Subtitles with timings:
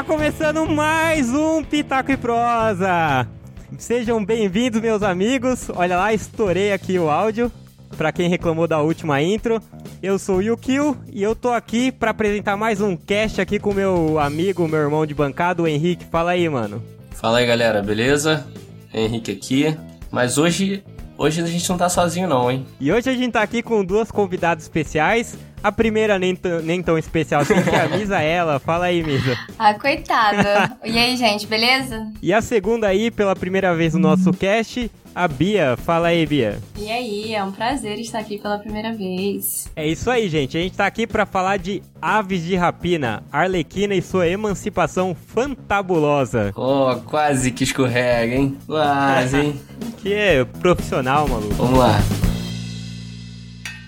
[0.00, 3.28] Tá começando mais um Pitaco e Prosa.
[3.76, 5.68] Sejam bem-vindos, meus amigos.
[5.74, 7.52] Olha lá, estourei aqui o áudio.
[7.98, 9.60] Pra quem reclamou da última intro,
[10.02, 13.74] eu sou o Yukio e eu tô aqui pra apresentar mais um cast aqui com
[13.74, 16.06] meu amigo, meu irmão de bancada, o Henrique.
[16.10, 16.82] Fala aí, mano.
[17.10, 18.46] Fala aí, galera, beleza?
[18.94, 19.76] Henrique aqui.
[20.10, 20.82] Mas hoje,
[21.18, 22.66] hoje a gente não tá sozinho não, hein?
[22.80, 25.36] E hoje a gente tá aqui com duas convidadas especiais.
[25.62, 28.58] A primeira nem, nem tão especial assim, que é a Misa ela.
[28.58, 29.36] Fala aí, Misa.
[29.58, 30.76] Ah, coitada.
[30.84, 32.10] e aí, gente, beleza?
[32.22, 35.76] E a segunda aí, pela primeira vez no nosso cast, a Bia.
[35.76, 36.58] Fala aí, Bia.
[36.78, 39.70] E aí, é um prazer estar aqui pela primeira vez.
[39.76, 40.56] É isso aí, gente.
[40.56, 46.52] A gente tá aqui para falar de Aves de Rapina, Arlequina e sua emancipação fantabulosa.
[46.56, 48.56] Oh, quase que escorrega, hein?
[48.66, 49.60] Quase, hein?
[50.00, 51.54] que é profissional, maluco.
[51.54, 51.98] Vamos lá.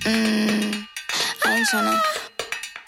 [0.06, 0.81] Hum.
[1.44, 1.92] 还有啥呢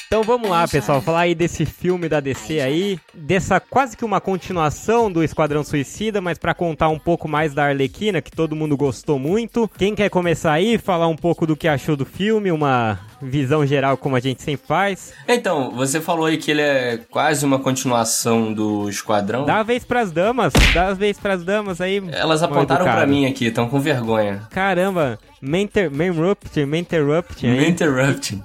[0.07, 4.21] Então vamos lá, pessoal, falar aí desse filme da DC aí, dessa quase que uma
[4.21, 8.77] continuação do Esquadrão Suicida, mas para contar um pouco mais da Arlequina, que todo mundo
[8.77, 9.69] gostou muito.
[9.77, 13.97] Quem quer começar aí, falar um pouco do que achou do filme, uma visão geral
[13.97, 15.13] como a gente sempre faz?
[15.27, 19.45] Então, você falou aí que ele é quase uma continuação do Esquadrão.
[19.45, 22.03] Dá a vez pras damas, dá a vez pras damas aí.
[22.13, 24.43] Elas apontaram para mim aqui, estão com vergonha.
[24.51, 26.67] Caramba, interrupting.
[26.67, 28.43] Main interrupting.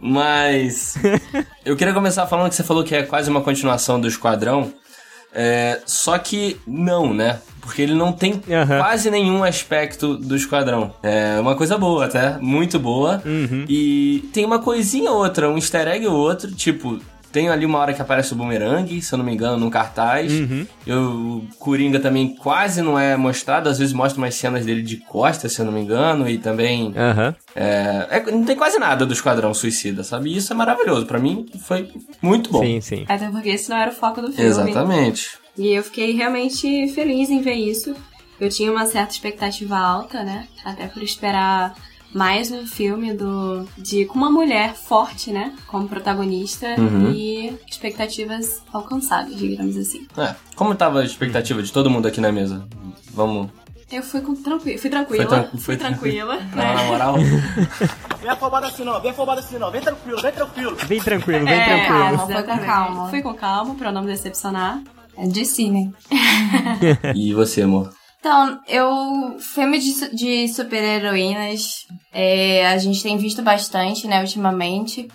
[0.00, 0.96] Mas
[1.64, 4.72] eu queria começar falando que você falou que é quase uma continuação do Esquadrão.
[5.32, 7.40] É, só que não, né?
[7.60, 8.78] Porque ele não tem uhum.
[8.78, 10.94] quase nenhum aspecto do Esquadrão.
[11.02, 12.38] É uma coisa boa, até.
[12.38, 13.22] Muito boa.
[13.24, 13.64] Uhum.
[13.68, 16.50] E tem uma coisinha ou outra, um easter egg ou outro.
[16.52, 16.98] Tipo,
[17.32, 20.32] tem ali uma hora que aparece o Boomerang, se eu não me engano, num cartaz.
[20.32, 20.66] Uhum.
[20.86, 24.96] Eu, o Coringa também quase não é mostrado, às vezes mostra umas cenas dele de
[24.98, 26.88] costas, se eu não me engano, e também.
[26.88, 27.34] Uhum.
[27.54, 30.30] É, é, não tem quase nada do Esquadrão Suicida, sabe?
[30.30, 31.06] E isso é maravilhoso.
[31.06, 31.88] para mim foi
[32.20, 32.60] muito bom.
[32.60, 33.04] Sim, sim.
[33.08, 34.48] Até porque esse não era o foco do filme.
[34.48, 35.38] Exatamente.
[35.56, 37.94] E eu fiquei realmente feliz em ver isso.
[38.40, 40.46] Eu tinha uma certa expectativa alta, né?
[40.64, 41.74] Até por esperar
[42.14, 47.12] mais um filme do de com uma mulher forte, né, como protagonista uhum.
[47.12, 50.06] e expectativas alcançadas, digamos assim.
[50.16, 52.66] É, como tava a expectativa de todo mundo aqui na mesa?
[53.12, 53.50] Vamos
[53.90, 55.26] eu fui, com tranqui fui tranquila.
[55.26, 56.36] Foi tran fui tranquila.
[56.54, 56.74] Não, né?
[56.74, 57.16] na moral.
[58.20, 59.70] vem afobado assim não, vem afobado assim não.
[59.70, 60.76] Vem tranquilo, vem tranquilo.
[60.76, 61.98] Vem tranquilo, vem é, tranquilo.
[61.98, 63.08] Calma, foi com calma.
[63.08, 64.80] Fui com calma pra não me decepcionar.
[65.16, 65.92] É de cine.
[67.16, 67.92] e você, amor?
[68.20, 69.38] Então, eu.
[69.40, 75.08] Filme de, de super-heroínas, é, a gente tem visto bastante, né, ultimamente.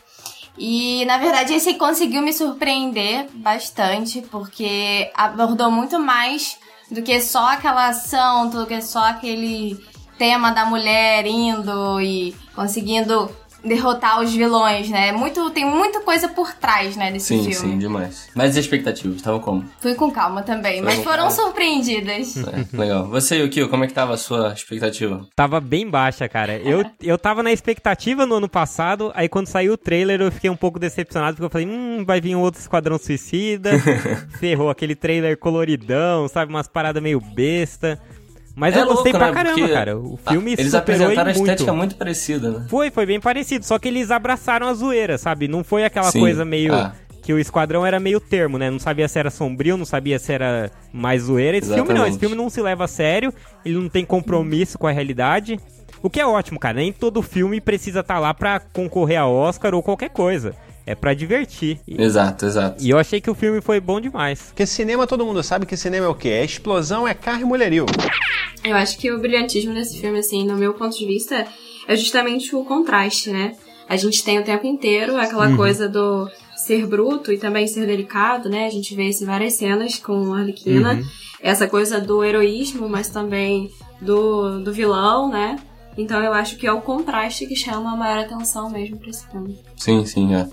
[0.58, 6.58] E, na verdade, esse conseguiu me surpreender bastante, porque abordou muito mais
[6.90, 9.78] do que só aquela ação, do que só aquele
[10.18, 13.30] tema da mulher indo e conseguindo
[13.66, 15.12] derrotar os vilões, né?
[15.12, 17.53] Muito, tem muita coisa por trás, né, desse sim, filme.
[17.53, 18.30] Sim, sim, demais.
[18.36, 19.66] Mas as expectativas, estavam como?
[19.80, 21.31] Fui com calma também, Foi mas foram calma.
[21.31, 22.38] surpreendidas.
[22.38, 23.08] É, legal.
[23.08, 25.26] Você, Yukio, como é que tava a sua expectativa?
[25.36, 26.58] Tava bem baixa, cara.
[26.58, 30.50] Eu, eu tava na expectativa no ano passado, aí quando saiu o trailer eu fiquei
[30.50, 33.72] um pouco decepcionado, porque eu falei, hum, vai vir um outro Esquadrão Suicida.
[34.40, 38.00] Ferrou aquele trailer coloridão, sabe, umas paradas meio besta.
[38.56, 39.34] Mas é eu gostei louco, pra né?
[39.34, 39.98] caramba, Porque cara.
[39.98, 42.66] O filme ah, Eles apresentaram a estética muito parecida, né?
[42.70, 43.66] Foi, foi bem parecido.
[43.66, 45.48] Só que eles abraçaram a zoeira, sabe?
[45.48, 46.22] Não foi aquela Sim.
[46.22, 46.74] coisa meio.
[46.74, 46.94] Ah.
[47.22, 48.70] Que o Esquadrão era meio termo, né?
[48.70, 51.58] Não sabia se era sombrio, não sabia se era mais zoeira.
[51.58, 51.88] Esse Exatamente.
[51.88, 53.34] filme não, esse filme não se leva a sério,
[53.66, 55.60] ele não tem compromisso com a realidade.
[56.04, 56.78] O que é ótimo, cara.
[56.78, 60.54] Nem todo filme precisa estar tá lá pra concorrer a Oscar ou qualquer coisa
[60.85, 61.79] é para divertir.
[61.88, 62.84] Exato, exato.
[62.84, 64.44] E eu achei que o filme foi bom demais.
[64.47, 66.29] Porque cinema, todo mundo sabe que cinema é o quê?
[66.29, 67.85] É explosão, é carro e mulherio.
[68.63, 71.46] Eu acho que o brilhantismo desse filme, assim, no meu ponto de vista,
[71.88, 73.53] é justamente o contraste, né?
[73.88, 75.57] A gente tem o tempo inteiro aquela uhum.
[75.57, 78.66] coisa do ser bruto e também ser delicado, né?
[78.66, 80.94] A gente vê isso em várias cenas com a Arlequina.
[80.94, 81.06] Uhum.
[81.41, 83.69] Essa coisa do heroísmo, mas também
[84.02, 85.57] do, do vilão, né?
[85.97, 89.28] Então eu acho que é o contraste que chama a maior atenção mesmo pra esse
[89.28, 89.59] filme.
[89.78, 90.47] Sim, sim, é.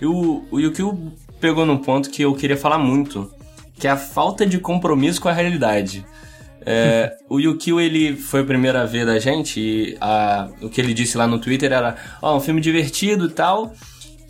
[0.00, 3.30] E o, o Yukio pegou num ponto que eu queria falar muito,
[3.78, 6.04] que é a falta de compromisso com a realidade.
[6.64, 10.80] É, o Yukio, ele foi o primeiro a ver da gente e a, o que
[10.80, 13.72] ele disse lá no Twitter era, ó, oh, um filme divertido e tal,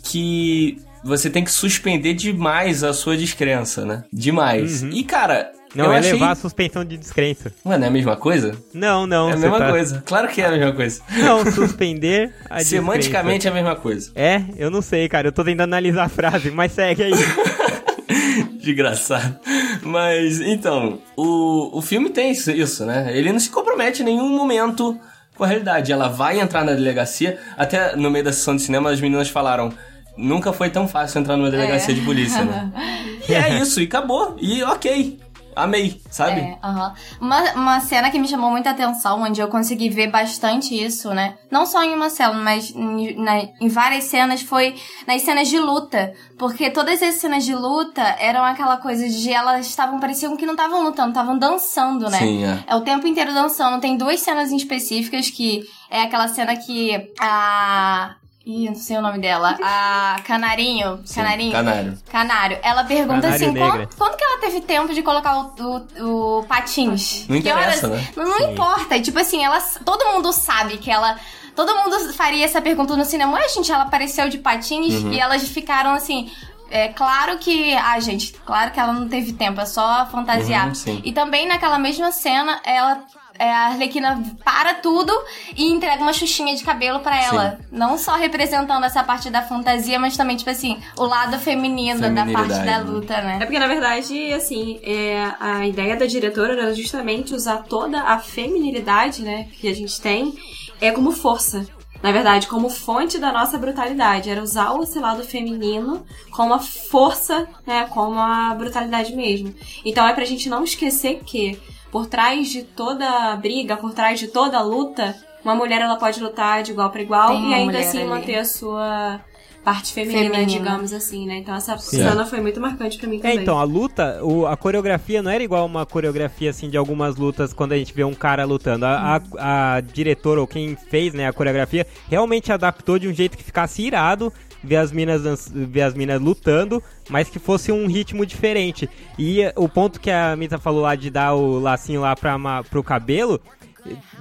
[0.03, 4.03] que você tem que suspender demais a sua descrença, né?
[4.11, 4.83] Demais.
[4.83, 4.89] Uhum.
[4.91, 6.13] E, cara, não, eu é achei...
[6.13, 7.53] levar a suspensão de descrença.
[7.63, 8.55] Não é a mesma coisa?
[8.73, 9.29] Não, não.
[9.29, 9.69] É a mesma tá...
[9.69, 10.03] coisa.
[10.05, 11.01] Claro que é a mesma coisa.
[11.17, 14.11] Não, suspender a Semanticamente é a mesma coisa.
[14.15, 14.41] É?
[14.57, 15.27] Eu não sei, cara.
[15.27, 17.11] Eu tô tentando analisar a frase, mas segue aí.
[18.59, 19.39] Desgraçado.
[19.83, 23.15] Mas, então, o, o filme tem isso, isso, né?
[23.15, 24.99] Ele não se compromete em nenhum momento
[25.35, 25.91] com a realidade.
[25.91, 27.37] Ela vai entrar na delegacia.
[27.55, 29.71] Até no meio da sessão de cinema, as meninas falaram
[30.17, 31.95] nunca foi tão fácil entrar numa delegacia é.
[31.95, 32.71] de polícia, né?
[33.29, 34.37] E é isso, e acabou.
[34.39, 35.19] E ok.
[35.57, 36.39] Amei, sabe?
[36.41, 36.93] É, uh -huh.
[37.19, 41.35] uma, uma cena que me chamou muita atenção, onde eu consegui ver bastante isso, né?
[41.49, 44.75] Não só em uma cena, mas em, na, em várias cenas, foi
[45.07, 46.13] nas cenas de luta.
[46.37, 50.53] Porque todas as cenas de luta eram aquela coisa de elas estavam, pareciam que não
[50.53, 52.19] estavam lutando, estavam dançando, né?
[52.19, 52.63] Sim, é.
[52.67, 53.81] é o tempo inteiro dançando.
[53.81, 58.15] Tem duas cenas em específicas que é aquela cena que a
[58.49, 59.57] Ih, não sei o nome dela.
[59.61, 61.01] A Canarinho.
[61.03, 61.51] Sim, Canarinho.
[61.51, 61.97] Canário.
[62.09, 62.59] Canário.
[62.63, 65.53] Ela pergunta Canário assim: quando, quando que ela teve tempo de colocar o,
[65.99, 67.25] o, o patins?
[67.27, 68.07] Não Que interessa, horas- né?
[68.15, 69.01] Não, não importa.
[69.01, 71.17] Tipo assim, ela, todo mundo sabe que ela.
[71.55, 73.33] Todo mundo faria essa pergunta no cinema.
[73.33, 75.11] Ué, gente, ela apareceu de patins Uhum.
[75.11, 76.31] e elas ficaram assim.
[76.71, 77.73] É claro que.
[77.75, 80.67] Ah, gente, claro que ela não teve tempo, é só fantasiar.
[80.67, 81.01] Uhum, sim.
[81.03, 83.01] E também naquela mesma cena, ela.
[83.39, 85.11] É, a Arlequina para tudo
[85.55, 87.59] e entrega uma xuxinha de cabelo pra ela.
[87.71, 92.25] Não só representando essa parte da fantasia, mas também, tipo assim, o lado feminino da
[92.25, 92.79] parte da né?
[92.79, 93.39] luta, É né?
[93.39, 99.21] porque, na verdade, assim, é, a ideia da diretora era justamente usar toda a feminilidade,
[99.21, 100.33] né, que a gente tem,
[100.81, 101.65] é como força.
[102.01, 104.29] Na verdade, como fonte da nossa brutalidade.
[104.29, 109.53] Era usar esse lado feminino como a força, né, como a brutalidade mesmo.
[109.83, 111.59] Então é pra gente não esquecer que
[111.91, 116.63] por trás de toda briga, por trás de toda luta, uma mulher ela pode lutar
[116.63, 118.07] de igual para igual Tem e ainda assim ali.
[118.09, 119.21] manter a sua
[119.63, 120.45] parte feminina, Feminina.
[120.45, 121.37] digamos assim, né?
[121.37, 123.37] Então essa cena foi muito marcante pra mim É, também.
[123.39, 127.51] então, a luta, o- a coreografia não era igual uma coreografia, assim, de algumas lutas
[127.51, 128.85] quando a gente vê um cara lutando.
[128.85, 133.37] A, a- a diretora, ou quem fez, né, a coreografia, realmente adaptou de um jeito
[133.37, 134.31] que ficasse irado
[134.63, 138.89] ver as minas, ver as minas lutando, mas que fosse um ritmo diferente.
[139.17, 142.37] E eh, o ponto que a Mita falou lá de dar o lacinho lá pra,
[142.37, 143.39] ma- pro cabelo...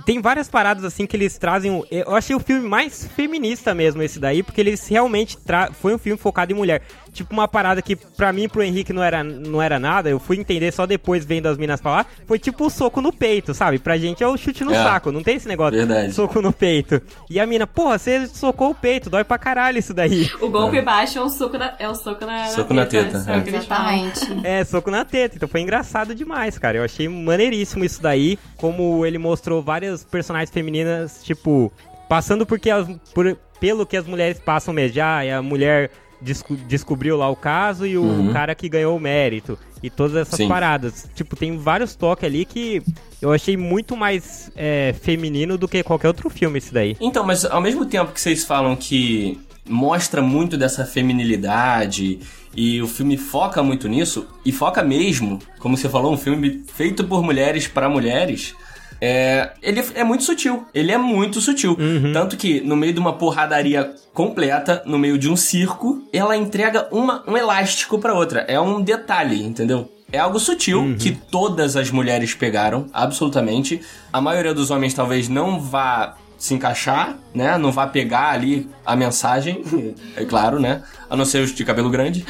[0.05, 1.73] Tem várias paradas assim que eles trazem.
[1.73, 5.37] o- Eu achei o filme mais feminista mesmo, esse daí, porque eles realmente.
[5.81, 6.83] Foi um filme focado em mulher.
[7.17, 10.19] Tipo, uma parada que pra mim e pro Henrique não era, não era nada, eu
[10.19, 12.07] fui entender só depois vendo as minas falar.
[12.27, 13.79] Foi tipo o soco no peito, sabe?
[13.79, 14.83] Pra gente é o chute no É.
[14.83, 16.09] saco, não tem esse negócio Verdade.
[16.09, 17.01] de soco no peito.
[17.31, 20.31] E a mina, porra, você socou o peito, dói pra caralho isso daí.
[20.41, 23.39] O golpe baixo é um soco na, é um soco na, Soco na teta, é.
[23.39, 24.07] o que eles falam?
[24.07, 24.47] Exatamente.
[24.47, 25.37] É, soco na teta.
[25.37, 26.77] Então foi engraçado demais, cara.
[26.79, 28.39] Eu achei maneiríssimo isso daí.
[28.57, 31.73] Como ele mostrou várias personagens femininas, tipo,
[32.09, 34.95] passando porque as, por- pelo que as mulheres passam mesmo.
[34.95, 35.91] Já e a mulher
[36.21, 38.33] desco- descobriu lá o caso e o Uhum.
[38.33, 39.59] cara que ganhou o mérito.
[39.83, 40.49] E todas essas Sim.
[40.49, 41.09] paradas.
[41.15, 42.83] Tipo, tem vários toques ali que
[43.21, 46.97] eu achei muito mais é, feminino do que qualquer outro filme esse daí.
[47.01, 52.21] Então, mas ao mesmo tempo que vocês falam que mostra muito dessa feminilidade
[52.55, 57.05] e o filme foca muito nisso, e foca mesmo, como você falou, um filme feito
[57.05, 58.55] por mulheres para mulheres.
[59.01, 60.67] É, ele é muito sutil.
[60.75, 61.77] Ele é muito sutil.
[62.13, 66.89] Tanto que, no meio de uma porradaria completa, no meio de um circo, ela entrega
[66.91, 68.41] uma, um elástico pra outra.
[68.49, 69.91] É um detalhe, entendeu?
[70.13, 73.81] É algo sutil que todas as mulheres pegaram, absolutamente.
[74.13, 77.57] A maioria dos homens talvez não vá se encaixar, né?
[77.59, 79.63] Não vá pegar ali a mensagem,
[80.17, 80.83] é claro, né?
[81.09, 82.25] A não ser os de cabelo grande.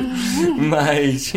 [0.68, 1.32] mas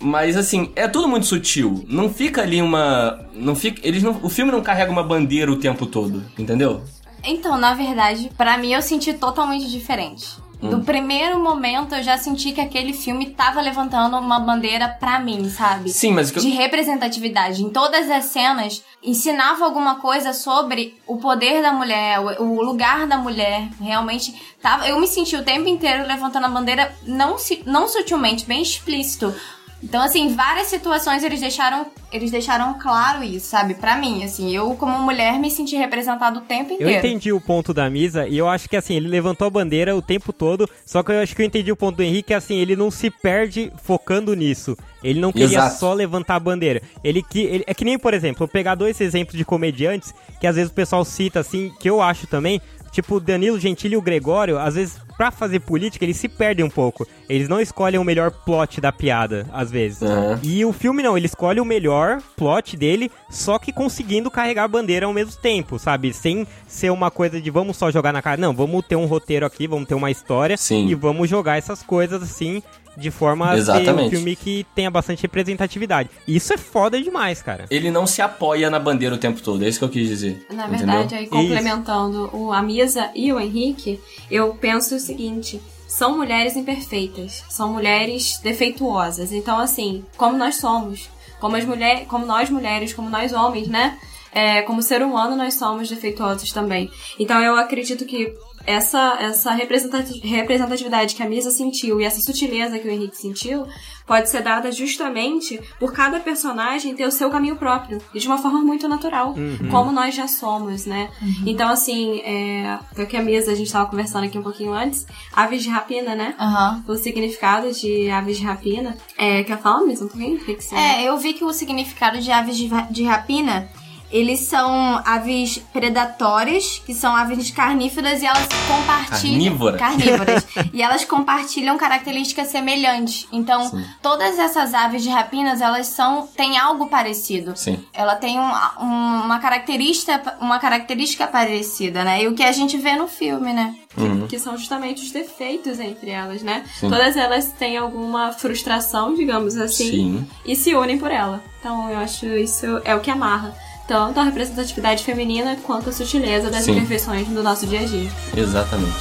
[0.00, 1.84] mas assim, é tudo muito sutil.
[1.88, 5.56] Não fica ali uma não fica, eles não, o filme não carrega uma bandeira o
[5.56, 6.82] tempo todo, entendeu?
[7.22, 10.38] Então, na verdade, pra mim eu senti totalmente diferente.
[10.62, 10.68] Hum.
[10.70, 15.48] Do primeiro momento eu já senti que aquele filme tava levantando uma bandeira pra mim,
[15.48, 15.90] sabe?
[15.90, 17.62] Sim, mas que eu- De representatividade.
[17.64, 23.16] Em todas as cenas, ensinava alguma coisa sobre o poder da mulher, o, lugar da
[23.16, 23.68] mulher.
[23.80, 27.36] Realmente, tava, eu me senti o tempo inteiro levantando a bandeira, não,
[27.66, 29.34] não sutilmente, bem explícito.
[29.82, 33.74] Então, assim, várias situações eles deixaram, eles deixaram claro isso, sabe?
[33.74, 36.98] Pra mim, assim, eu como mulher me senti representada o tempo Eu inteiro.
[36.98, 40.02] entendi o ponto da Misa e eu acho que assim, ele levantou a bandeira o
[40.02, 42.76] tempo todo, só que eu acho que eu entendi o ponto do Henrique, assim, ele
[42.76, 44.76] não se perde focando nisso.
[45.02, 45.78] Ele não queria Exato.
[45.78, 46.82] só levantar a bandeira.
[47.02, 50.46] Ele que ele- é que nem, por exemplo, eu pegar dois exemplos de comediantes que
[50.46, 52.60] às vezes o pessoal cita assim, que eu acho também,
[52.90, 56.64] tipo o Danilo Gentili e o Gregório, às vezes pra fazer política eles se perdem
[56.64, 57.06] um pouco.
[57.28, 60.02] Eles não escolhem o melhor plot da piada, às vezes.
[60.02, 60.40] Aham.
[60.42, 64.68] E o filme não, ele escolhe o melhor plot dele, só que conseguindo carregar a
[64.68, 66.14] bandeira ao mesmo tempo, sabe?
[66.14, 68.40] Sem ser uma coisa de vamos só jogar na cara.
[68.40, 70.88] Não, vamos ter um roteiro aqui, vamos ter uma história Sim.
[70.88, 72.62] e vamos jogar essas coisas assim,
[72.96, 74.10] de forma a ser um Exatamente.
[74.10, 76.10] filme que tenha bastante representatividade.
[76.26, 77.66] Isso é foda demais, cara.
[77.70, 80.46] Ele não se apoia na bandeira o tempo todo, é isso que eu quis dizer.
[80.50, 80.86] Na entendeu?
[80.86, 86.56] verdade, aí complementando o, a Misa e o Henrique, eu penso o seguinte: são mulheres
[86.56, 89.32] imperfeitas, são mulheres defeituosas.
[89.32, 91.08] Então, assim, como nós somos,
[91.40, 93.98] como as mulheres, como nós mulheres, como nós homens, né?
[94.32, 96.90] é, como ser humano, nós somos defeituosos também.
[97.18, 98.32] Então eu acredito que
[98.66, 103.66] essa, essa representatividade que a Misa sentiu e essa sutileza que o Henrique sentiu
[104.06, 108.38] pode ser dada justamente por cada personagem ter o seu caminho próprio e de uma
[108.38, 109.68] forma muito natural, uhum.
[109.70, 111.08] como nós já somos, né?
[111.22, 111.44] Uhum.
[111.46, 115.62] Então, assim, é, que a Misa, a gente estava conversando aqui um pouquinho antes, aves
[115.62, 116.34] de rapina, né?
[116.40, 116.94] Uhum.
[116.94, 118.96] O significado de aves de rapina.
[119.16, 120.40] É, quer falar mesmo um pouquinho?
[120.74, 123.68] É, eu vi que o significado de aves de, de rapina
[124.10, 129.78] eles são aves predatórias, que são aves carnívoras e elas compartilham.
[129.78, 129.80] Carnívoras.
[129.80, 130.46] Carnívoras.
[130.74, 133.28] e elas compartilham características semelhantes.
[133.32, 133.84] Então, Sim.
[134.02, 136.26] todas essas aves de rapinas, elas são.
[136.36, 137.56] têm algo parecido.
[137.56, 137.78] Sim.
[137.92, 138.50] Ela tem um,
[138.80, 142.24] um, uma, característica, uma característica parecida, né?
[142.24, 143.76] E o que a gente vê no filme, né?
[143.96, 144.22] Uhum.
[144.22, 146.64] Que, que, são justamente os defeitos entre elas, né?
[146.78, 146.88] Sim.
[146.88, 150.28] Todas elas têm alguma frustração, digamos assim, Sim.
[150.44, 151.42] e se unem por ela.
[151.58, 153.54] Então eu acho isso é o que amarra
[153.90, 156.76] tanto a representatividade feminina quanto a sutileza das Sim.
[156.76, 158.08] imperfeições do nosso dia a dia.
[158.36, 158.94] Exatamente.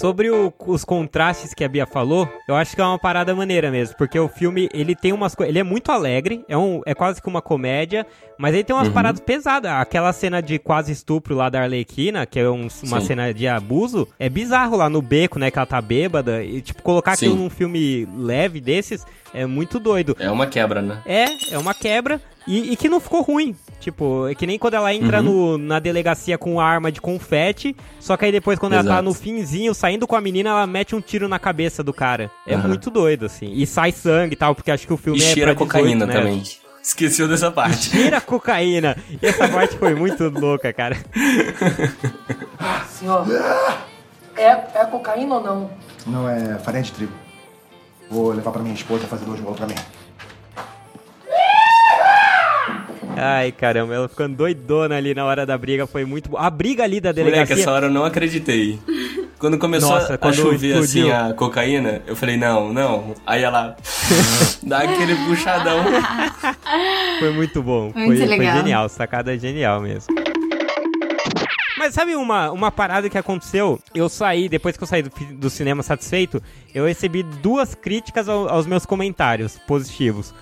[0.00, 3.70] Sobre o, os contrastes que a Bia falou, eu acho que é uma parada maneira
[3.70, 6.94] mesmo, porque o filme, ele tem umas coisas, ele é muito alegre, é, um, é
[6.94, 8.06] quase que uma comédia,
[8.38, 8.94] mas ele tem umas uhum.
[8.94, 9.70] paradas pesadas.
[9.70, 13.06] Aquela cena de quase estupro lá da Arlequina, que é um, uma Sim.
[13.06, 16.82] cena de abuso, é bizarro lá no beco, né, que ela tá bêbada, e tipo,
[16.82, 17.26] colocar Sim.
[17.26, 19.04] aquilo num filme leve desses
[19.34, 20.16] é muito doido.
[20.18, 21.02] É uma quebra, né?
[21.04, 22.20] É, é uma quebra.
[22.46, 23.54] E, e, que não ficou ruim.
[23.78, 25.56] Tipo, é que nem quando ela entra uhum.
[25.56, 28.88] no, na delegacia com a arma de confete, só que aí depois, quando Exato.
[28.88, 31.92] ela tá no finzinho, saindo com a menina, ela mete um tiro na cabeça do
[31.92, 32.30] cara.
[32.46, 32.68] É uhum.
[32.68, 33.52] muito doido, assim.
[33.52, 35.82] E sai sangue e tal, porque acho que o filme e é cheira pra 18,
[35.82, 36.12] cocaína né?
[36.12, 36.42] também.
[36.82, 37.90] Esqueceu dessa parte.
[37.90, 38.96] Tira cocaína.
[39.22, 40.96] E essa parte foi muito louca, cara.
[42.58, 43.26] Ah, senhor.
[44.36, 45.70] É, é cocaína ou não?
[46.06, 47.12] Não, é farinha de trigo.
[48.10, 49.74] Vou levar pra minha esposa fazer dois bolos pra mim.
[53.22, 56.38] Ai, caramba, ela ficando doidona ali na hora da briga, foi muito bom.
[56.38, 57.44] A briga ali da delegacia...
[57.44, 58.78] Moleque, essa hora eu não acreditei.
[59.38, 63.14] Quando começou Nossa, a chover assim a cocaína, eu falei, não, não.
[63.26, 63.76] Aí ela
[64.62, 65.84] dá aquele puxadão.
[67.18, 67.92] Foi muito bom.
[67.94, 68.52] Muito foi, legal.
[68.52, 70.14] foi genial, sacada genial mesmo.
[71.76, 73.78] Mas sabe uma, uma parada que aconteceu?
[73.94, 76.42] Eu saí, depois que eu saí do, do cinema satisfeito,
[76.74, 80.34] eu recebi duas críticas ao, aos meus comentários positivos.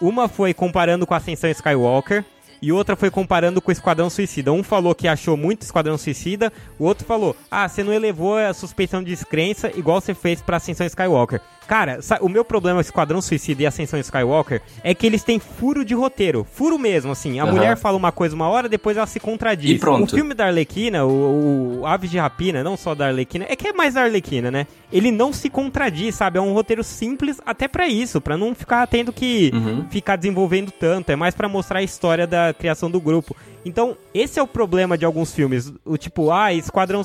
[0.00, 2.24] Uma foi comparando com a Ascensão Skywalker,
[2.60, 4.52] e outra foi comparando com o Esquadrão Suicida.
[4.52, 8.54] Um falou que achou muito Esquadrão Suicida, o outro falou: "Ah, você não elevou a
[8.54, 11.40] suspeição de descrença igual você fez para Ascensão Skywalker".
[11.66, 15.84] Cara, o meu problema com Esquadrão Suicida e Ascensão Skywalker é que eles têm furo
[15.84, 16.46] de roteiro.
[16.50, 17.38] Furo mesmo, assim.
[17.38, 17.52] A uhum.
[17.52, 19.70] mulher fala uma coisa uma hora, depois ela se contradiz.
[19.70, 20.12] E pronto.
[20.12, 23.68] O filme da Arlequina, o, o Aves de Rapina, não só da Arlequina, é que
[23.68, 24.66] é mais da Arlequina, né?
[24.92, 26.38] Ele não se contradiz, sabe?
[26.38, 29.86] É um roteiro simples até para isso, para não ficar tendo que uhum.
[29.90, 31.10] ficar desenvolvendo tanto.
[31.10, 33.34] É mais para mostrar a história da criação do grupo.
[33.64, 35.72] Então, esse é o problema de alguns filmes.
[35.84, 37.02] O tipo, ah, Esquadrão.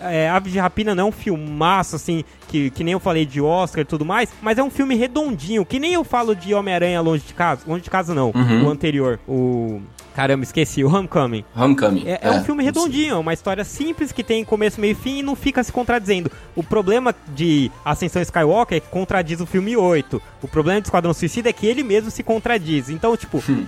[0.00, 3.40] É, Aves de Rapina não é um filmaço, assim, que, que nem eu falei de
[3.40, 7.24] Oscar tudo mais, mas é um filme redondinho, que nem eu falo de Homem-Aranha Longe
[7.26, 7.62] de Casa.
[7.66, 8.66] Longe de Casa não, uhum.
[8.66, 9.20] o anterior.
[9.28, 9.82] O.
[10.14, 11.44] Caramba, esqueci, o Homecoming.
[11.56, 12.06] Homecoming.
[12.06, 14.94] É, é, é um filme redondinho, é uma história simples que tem começo, meio e
[14.94, 16.30] fim e não fica se contradizendo.
[16.54, 20.20] O problema de Ascensão Skywalker é que contradiz o filme 8.
[20.42, 22.90] O problema de Esquadrão Suicida é que ele mesmo se contradiz.
[22.90, 23.66] Então, tipo, uhum.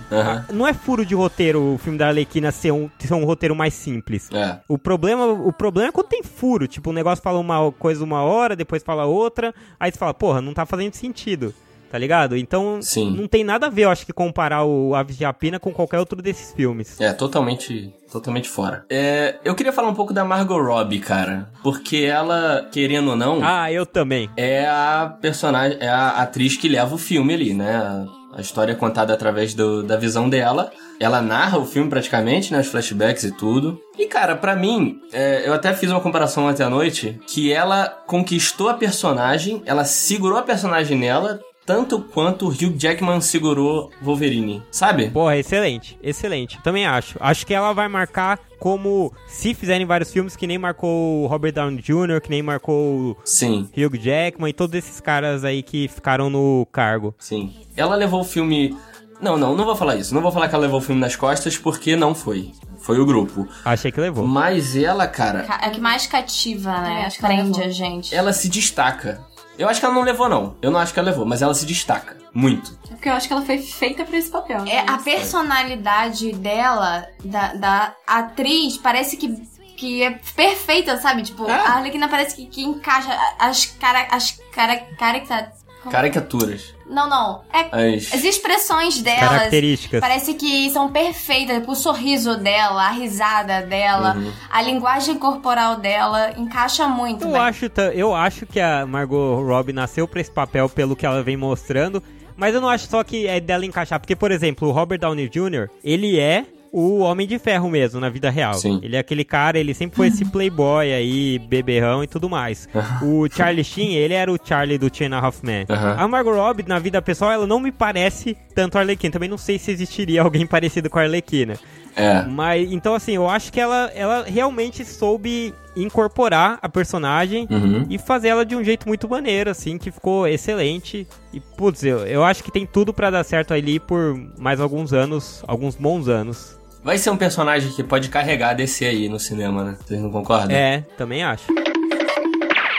[0.53, 3.73] não é furo de roteiro o filme da Arlequina ser um, ser um roteiro mais
[3.73, 4.29] simples.
[4.31, 4.59] É.
[4.67, 6.67] O, problema, o problema é quando tem furo.
[6.67, 10.41] Tipo, o negócio fala uma coisa uma hora, depois fala outra, aí você fala, porra,
[10.41, 11.53] não tá fazendo sentido
[11.95, 12.35] tá ligado?
[12.35, 13.15] Então, Sim.
[13.15, 15.97] não tem nada a ver, eu acho que comparar o Aves de Rapina com qualquer
[15.97, 16.99] outro desses filmes.
[16.99, 18.83] É, totalmente, totalmente fora.
[18.89, 23.39] É, eu queria falar um pouco da Margot Robbie, cara, porque ela, querendo ou não...
[23.41, 24.29] Ah, eu também.
[24.35, 28.05] É a personagem, é a atriz que leva o filme ali, né?
[28.33, 30.69] A história é contada através do, da visão dela.
[30.99, 32.59] Ela narra o filme praticamente, né?
[32.59, 33.79] Os flashbacks e tudo.
[33.97, 37.87] E, cara, para mim, é, eu até fiz uma comparação ontem à noite, que ela
[38.05, 44.61] conquistou a personagem, ela segurou a personagem nela, tanto quanto o Hugh Jackman segurou Wolverine,
[44.69, 45.09] sabe?
[45.09, 46.61] Porra, excelente, excelente.
[46.61, 47.17] Também acho.
[47.19, 51.53] Acho que ela vai marcar como se fizerem vários filmes que nem marcou o Robert
[51.53, 53.69] Downey Jr., que nem marcou Sim.
[53.75, 57.15] Hugh Jackman e todos esses caras aí que ficaram no cargo.
[57.17, 57.53] Sim.
[57.75, 58.75] Ela levou o filme
[59.21, 60.13] não, não, não vou falar isso.
[60.13, 62.51] Não vou falar que ela levou o filme nas costas, porque não foi.
[62.79, 63.47] Foi o grupo.
[63.63, 64.27] Achei que levou.
[64.27, 65.45] Mas ela, cara.
[65.61, 67.05] É que mais cativa, né?
[67.05, 68.13] Acho que prende a gente.
[68.13, 69.21] Ela se destaca.
[69.57, 70.55] Eu acho que ela não levou, não.
[70.61, 72.17] Eu não acho que ela levou, mas ela se destaca.
[72.33, 72.77] Muito.
[72.91, 74.61] É porque eu acho que ela foi feita para esse papel.
[74.63, 74.75] Né?
[74.75, 81.21] É, a personalidade dela, da, da atriz, parece que que é perfeita, sabe?
[81.21, 81.53] Tipo, é.
[81.53, 85.51] a Arlequina parece que, que encaixa as cara, as cara, cara,
[85.91, 86.73] caricaturas.
[86.87, 87.41] Não, não.
[87.51, 88.13] É, as...
[88.13, 89.29] as expressões delas.
[89.29, 89.99] Características.
[89.99, 91.63] Parece que são perfeitas.
[91.67, 94.31] O sorriso dela, a risada dela, uhum.
[94.49, 97.23] a linguagem corporal dela encaixa muito.
[97.23, 97.41] Eu bem.
[97.41, 101.37] acho, eu acho que a Margot Robbie nasceu pra esse papel pelo que ela vem
[101.37, 102.01] mostrando.
[102.37, 103.99] Mas eu não acho só que é dela encaixar.
[103.99, 106.45] Porque, por exemplo, o Robert Downey Jr., ele é
[106.77, 108.55] o Homem de Ferro mesmo, na vida real.
[108.55, 108.81] Sim.
[108.83, 112.67] Ele é aquele cara, ele sempre foi esse playboy aí, beberrão e tudo mais.
[113.01, 115.65] o Charlie Sheen, ele era o Charlie do and a Half Men.
[115.69, 119.13] A Margot Robbie, na vida pessoal, ela não me parece tanto a Arlequina.
[119.13, 121.57] Também não sei se existiria alguém parecido com a Arlequina.
[121.95, 122.23] É.
[122.23, 127.85] Mas, então assim, eu acho que ela, ela realmente soube incorporar a personagem uhum.
[127.89, 131.07] e fazer ela de um jeito muito maneiro, assim, que ficou excelente.
[131.31, 134.91] E, putz, eu, eu acho que tem tudo para dar certo ali por mais alguns
[134.91, 136.59] anos, alguns bons anos.
[136.85, 139.77] Vai ser um personagem que pode carregar a DC aí no cinema, né?
[139.83, 140.55] Vocês não concordam?
[140.55, 141.45] É, também acho.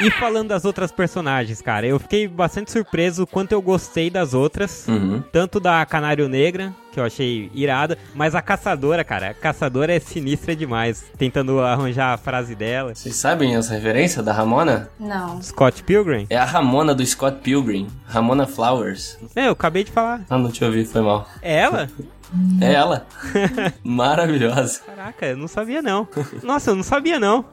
[0.01, 4.33] E falando das outras personagens, cara, eu fiquei bastante surpreso o quanto eu gostei das
[4.33, 4.87] outras.
[4.87, 5.25] Uhum.
[5.33, 9.99] Tanto da Canário Negra, que eu achei irada, mas a Caçadora, cara, a Caçadora é
[9.99, 11.07] sinistra demais.
[11.19, 12.95] Tentando arranjar a frase dela.
[12.95, 14.89] Vocês sabem essa referência da Ramona?
[15.01, 15.43] Não.
[15.43, 16.27] Scott Pilgrim?
[16.31, 17.89] É a Ramona do Scott Pilgrim.
[18.07, 19.19] Ramona Flowers.
[19.35, 20.21] É, eu acabei de falar.
[20.31, 21.29] Ah, não te ouvi, foi mal.
[21.43, 21.89] É ela?
[22.61, 23.06] É ela.
[23.85, 24.80] Maravilhosa.
[24.85, 26.09] Caraca, eu não sabia não.
[26.42, 27.45] Nossa, eu não sabia não.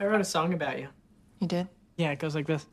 [0.00, 0.88] I wrote a song about you.
[1.40, 1.68] You did?
[1.98, 2.66] Yeah, it goes like this.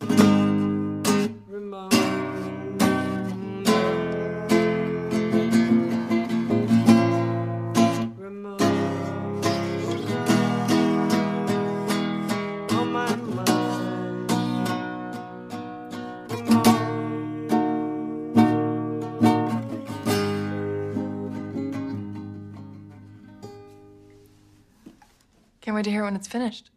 [25.76, 26.72] Can't wait to hear when it's finished.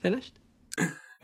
[0.00, 0.34] Finished?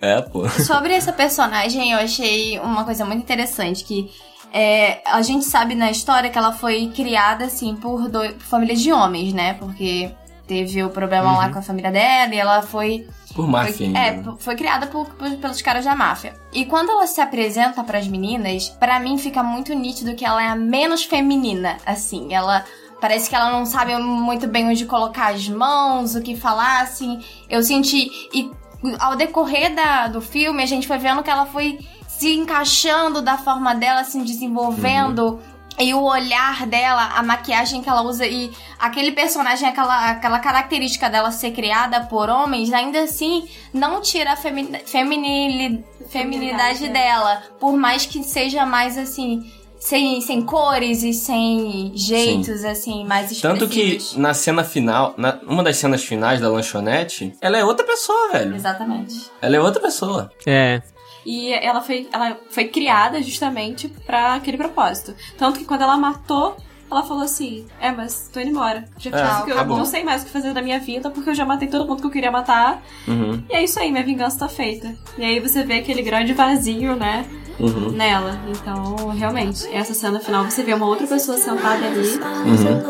[0.01, 0.49] É, pô.
[0.49, 4.11] Sobre essa personagem, eu achei uma coisa muito interessante, que
[4.53, 8.75] é, a gente sabe na história que ela foi criada, assim, por, dois, por família
[8.75, 9.55] de homens, né?
[9.55, 10.11] Porque
[10.47, 11.39] teve o problema uhum.
[11.39, 13.09] lá com a família dela e ela foi...
[13.35, 13.99] Por máfia foi, ainda.
[13.99, 14.35] É, né?
[14.39, 16.35] foi criada por, por, pelos caras da máfia.
[16.53, 20.43] E quando ela se apresenta para as meninas, para mim fica muito nítido que ela
[20.43, 22.35] é a menos feminina, assim.
[22.35, 22.65] Ela
[23.01, 27.23] parece que ela não sabe muito bem onde colocar as mãos, o que falar, assim.
[27.49, 28.29] Eu senti.
[28.33, 28.51] E
[28.99, 31.79] ao decorrer da, do filme, a gente foi vendo que ela foi
[32.09, 35.35] se encaixando da forma dela, se desenvolvendo.
[35.35, 35.57] Uhum.
[35.79, 41.11] E o olhar dela, a maquiagem que ela usa e aquele personagem, aquela, aquela característica
[41.11, 47.43] dela ser criada por homens, ainda assim não tira a femini, feminilidade, feminilidade dela.
[47.61, 52.69] Por mais que seja mais assim, sem, sem cores e sem jeitos, Sim.
[52.69, 53.59] assim, mais expressivos.
[53.59, 57.87] Tanto que na cena final, na, uma das cenas finais da lanchonete, ela é outra
[57.87, 58.55] pessoa, velho.
[58.55, 59.31] Exatamente.
[59.41, 60.31] Ela é outra pessoa.
[60.47, 60.83] É.
[61.25, 65.15] E ela foi, ela foi criada justamente para aquele propósito.
[65.37, 66.57] Tanto que quando ela matou
[66.91, 68.85] ela falou assim: É, mas tô indo embora.
[68.99, 71.45] Já é, eu não sei mais o que fazer da minha vida, porque eu já
[71.45, 72.83] matei todo mundo que eu queria matar.
[73.09, 73.43] Uhum.
[73.51, 74.95] E é isso aí, minha vingança tá feita.
[75.19, 77.27] E aí você vê aquele grande vazio, né?
[77.59, 77.91] Uhum.
[77.93, 78.39] Nela.
[78.49, 82.17] Então, realmente, essa cena final você vê uma outra pessoa sentada ali.
[82.17, 82.65] Uhum.
[82.65, 82.83] Né?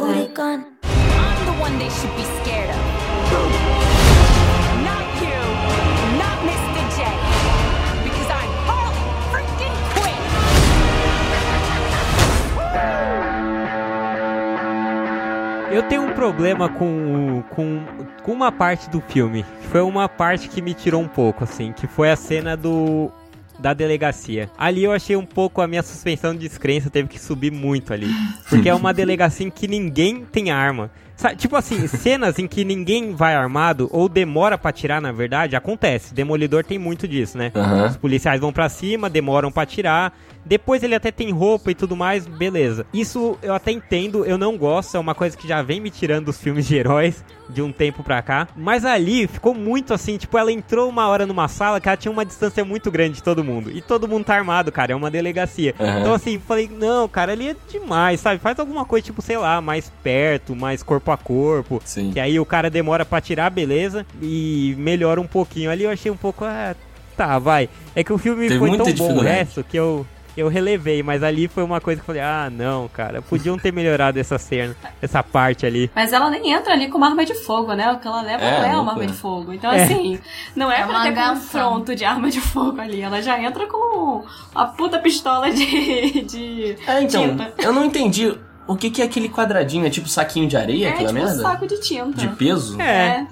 [15.77, 17.85] Eu tenho um problema com, com,
[18.23, 19.45] com uma parte do filme.
[19.71, 23.11] Foi uma parte que me tirou um pouco, assim, que foi a cena do
[23.59, 24.51] da delegacia.
[24.59, 28.09] Ali eu achei um pouco a minha suspensão de descrença teve que subir muito ali.
[28.49, 30.91] Porque é uma delegacia em que ninguém tem arma.
[31.17, 35.57] Sabe, tipo assim, cenas em que ninguém vai armado ou demora para tirar, na verdade,
[35.57, 36.13] acontece.
[36.13, 37.51] Demolidor tem muito disso, né?
[37.55, 37.87] Uhum.
[37.87, 40.15] Os policiais vão para cima, demoram para tirar.
[40.47, 42.87] Depois ele até tem roupa e tudo mais, beleza.
[42.95, 46.27] Isso eu até entendo, eu não gosto, é uma coisa que já vem me tirando
[46.27, 48.47] dos filmes de heróis de um tempo pra cá.
[48.57, 52.13] Mas ali ficou muito assim, tipo, ela entrou uma hora numa sala que ela tinha
[52.13, 53.71] uma distância muito grande de todo mundo.
[53.71, 55.75] E todo mundo tá armado, cara, é uma delegacia.
[55.79, 56.01] Uhum.
[56.01, 58.41] Então assim, falei, não, cara, ali é demais, sabe?
[58.41, 61.83] Faz alguma coisa, tipo, sei lá, mais perto, mais corpo a corpo.
[61.85, 62.13] Sim.
[62.13, 64.07] Que aí o cara demora pra tirar, beleza.
[64.23, 65.71] E melhora um pouquinho.
[65.71, 66.77] Ali eu achei um pouco, ah,
[67.17, 67.69] tá, vai.
[67.95, 70.07] É que o filme Teve foi tão bom o resto que eu
[70.37, 73.73] eu relevei, mas ali foi uma coisa que eu falei, ah, não, cara, podiam ter
[73.73, 75.91] melhorado essa cena, essa parte ali.
[75.95, 77.91] Mas ela nem entra ali com uma arma de fogo, né?
[77.93, 79.53] O que ela leva é, não é uma arma de fogo.
[79.53, 79.83] Então, é.
[79.83, 80.21] assim,
[80.55, 83.01] não é, é pra ter confronto de arma de fogo ali.
[83.01, 87.55] Ela já entra com a puta pistola de, de é, então, tinta.
[87.59, 88.37] Eu não entendi.
[88.69, 89.87] O que, que é aquele quadradinho?
[89.87, 91.39] É tipo saquinho de areia, é, aquela tipo merda?
[91.39, 92.19] Um saco de tinta.
[92.19, 92.81] De peso?
[92.81, 92.85] É.
[92.85, 93.27] é.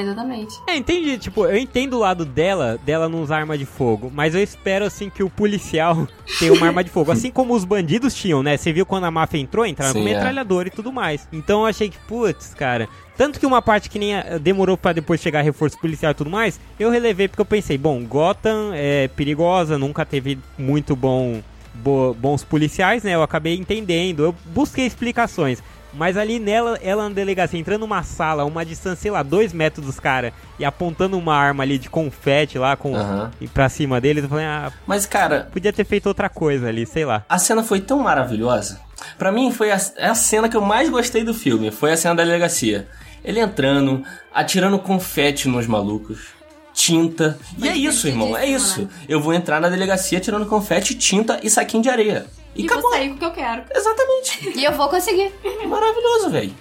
[0.00, 0.54] Exatamente.
[0.66, 1.18] É, entendi.
[1.18, 4.84] Tipo, eu entendo o lado dela, dela não usar arma de fogo, mas eu espero,
[4.84, 6.06] assim, que o policial
[6.38, 7.12] tenha uma arma de fogo.
[7.12, 8.56] Assim como os bandidos tinham, né?
[8.56, 10.68] Você viu quando a máfia entrou, entraram Sim, com metralhador é.
[10.68, 11.28] e tudo mais.
[11.32, 12.88] Então eu achei que, putz, cara.
[13.16, 16.60] Tanto que uma parte que nem demorou para depois chegar reforço policial e tudo mais,
[16.78, 21.40] eu relevei porque eu pensei, bom, Gotham é perigosa, nunca teve muito bom
[21.76, 23.14] bo, bons policiais, né?
[23.14, 25.62] Eu acabei entendendo, eu busquei explicações.
[25.96, 29.84] Mas ali nela, ela na delegacia, entrando numa sala, uma distância, sei lá, dois metros
[29.84, 33.30] dos caras, e apontando uma arma ali de confete lá com, uhum.
[33.52, 34.72] pra cima deles, eu falei, ah.
[34.86, 35.48] Mas, cara.
[35.52, 37.24] Podia ter feito outra coisa ali, sei lá.
[37.28, 38.80] A cena foi tão maravilhosa.
[39.18, 41.70] Pra mim, foi a, é a cena que eu mais gostei do filme.
[41.70, 42.86] Foi a cena da delegacia.
[43.24, 46.36] Ele entrando, atirando confete nos malucos
[46.76, 47.38] tinta.
[47.56, 48.82] e é isso, irmão, é isso.
[48.82, 48.88] Né?
[49.08, 52.26] Eu vou entrar na delegacia tirando confete, tinta e saquinho de areia.
[52.56, 52.82] E, e acabou.
[52.82, 53.62] vou sair com o que eu quero.
[53.74, 54.58] Exatamente.
[54.58, 55.32] E eu vou conseguir.
[55.66, 56.54] Maravilhoso, velho.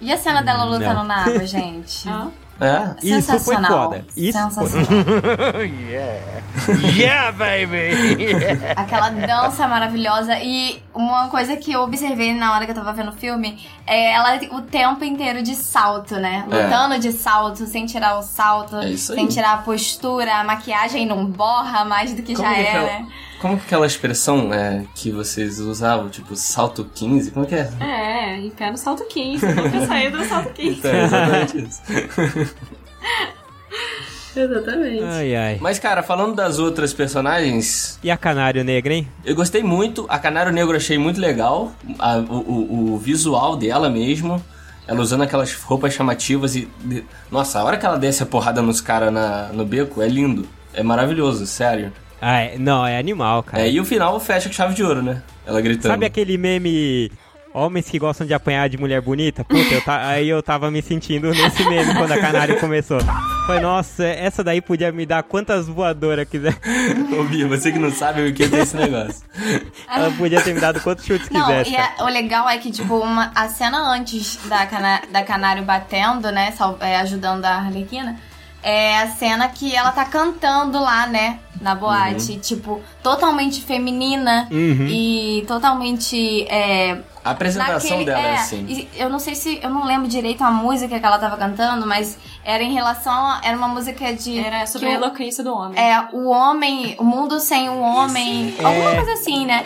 [0.00, 2.08] E a cena dela lutando na água, gente?
[2.08, 2.28] Ah.
[2.60, 2.94] É.
[3.02, 4.04] Isso foi foda.
[4.16, 4.86] Isso Sensacional.
[5.52, 5.66] Foi...
[5.90, 6.42] yeah.
[6.96, 8.36] yeah, baby!
[8.76, 10.38] Aquela dança maravilhosa.
[10.38, 14.12] E uma coisa que eu observei na hora que eu tava vendo o filme é
[14.12, 16.46] ela o tempo inteiro de salto, né?
[16.48, 16.54] É.
[16.54, 16.98] Lutando é.
[16.98, 21.84] de salto, sem tirar o salto, é sem tirar a postura, a maquiagem não borra
[21.84, 23.06] mais do que Como já é, é né?
[23.42, 27.32] Como que aquela expressão é, que vocês usavam, tipo, salto 15?
[27.32, 27.68] Como que é?
[27.80, 29.44] É, em pé no salto 15.
[29.44, 30.78] Nunca saí do salto 15.
[30.78, 31.82] Então, é exatamente isso.
[34.34, 35.02] Exatamente.
[35.02, 35.58] Ai, ai.
[35.60, 37.98] Mas, cara, falando das outras personagens.
[38.02, 39.06] E a Canário Negro, hein?
[39.24, 40.06] Eu gostei muito.
[40.08, 41.72] A Canário Negro eu achei muito legal.
[41.98, 44.42] A, o, o, o, visual dela mesmo.
[44.86, 46.66] Ela usando aquelas roupas chamativas e.
[47.30, 49.12] Nossa, a hora que ela desce a porrada nos caras
[49.52, 50.48] no beco é lindo.
[50.72, 51.92] É maravilhoso, sério.
[52.22, 53.64] Ah, é, não, é animal, cara.
[53.64, 55.22] É, e o final fecha com chave de ouro, né?
[55.44, 55.90] Ela gritando.
[55.90, 57.10] Sabe aquele meme
[57.54, 59.44] Homens que gostam de apanhar de mulher bonita?
[59.44, 60.08] Puta, eu ta...
[60.08, 62.98] aí eu tava me sentindo nesse meme quando a Canário começou.
[63.44, 66.56] Foi, nossa, essa daí podia me dar quantas voadoras quiser.
[67.18, 69.22] Ô, Bia, você que não sabe o que é esse negócio.
[69.86, 71.72] Ela podia ter me dado quantos chutes não, quisesse.
[71.72, 75.62] E a, o legal é que, tipo, uma, a cena antes da, cana, da Canário
[75.62, 78.16] batendo, né, sal, é, ajudando a Arlequina,
[78.62, 81.40] é a cena que ela tá cantando lá, né?
[81.60, 82.32] Na boate.
[82.32, 82.38] Uhum.
[82.38, 84.86] Tipo, totalmente feminina uhum.
[84.88, 86.44] e totalmente.
[86.48, 88.88] É, a apresentação naquele, dela é, é assim.
[88.96, 89.60] Eu não sei se.
[89.62, 93.12] Eu não lembro direito a música que ela tava cantando, mas era em relação.
[93.12, 94.38] A, era uma música de.
[94.38, 95.80] Era sobre a eloquência do homem.
[95.80, 96.96] É, o homem.
[96.98, 98.54] O mundo sem o homem.
[98.58, 98.64] É.
[98.64, 99.64] Alguma coisa assim, né?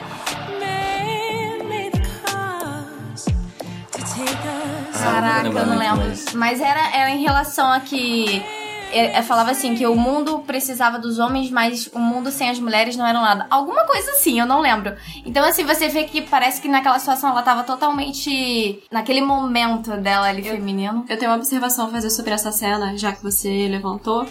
[4.93, 6.13] Caraca, eu não lembro.
[6.35, 8.45] Mas era, era em relação a que
[8.93, 12.59] é, é, falava assim que o mundo precisava dos homens, mas o mundo sem as
[12.59, 13.47] mulheres não era nada.
[13.51, 14.95] Alguma coisa assim, eu não lembro.
[15.25, 20.29] Então, assim, você vê que parece que naquela situação ela tava totalmente naquele momento dela
[20.29, 21.05] ali eu, feminino.
[21.09, 24.27] Eu tenho uma observação a fazer sobre essa cena, já que você levantou.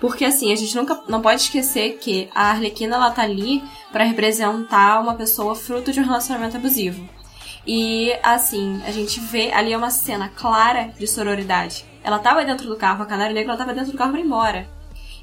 [0.00, 4.04] Porque assim, a gente nunca não pode esquecer que a Arlequina ela tá ali para
[4.04, 7.06] representar uma pessoa fruto de um relacionamento abusivo.
[7.66, 11.89] E assim, a gente vê ali uma cena clara de sororidade.
[12.02, 14.24] Ela tava dentro do carro, a Canário Negro, ela tava dentro do carro pra ir
[14.24, 14.68] embora.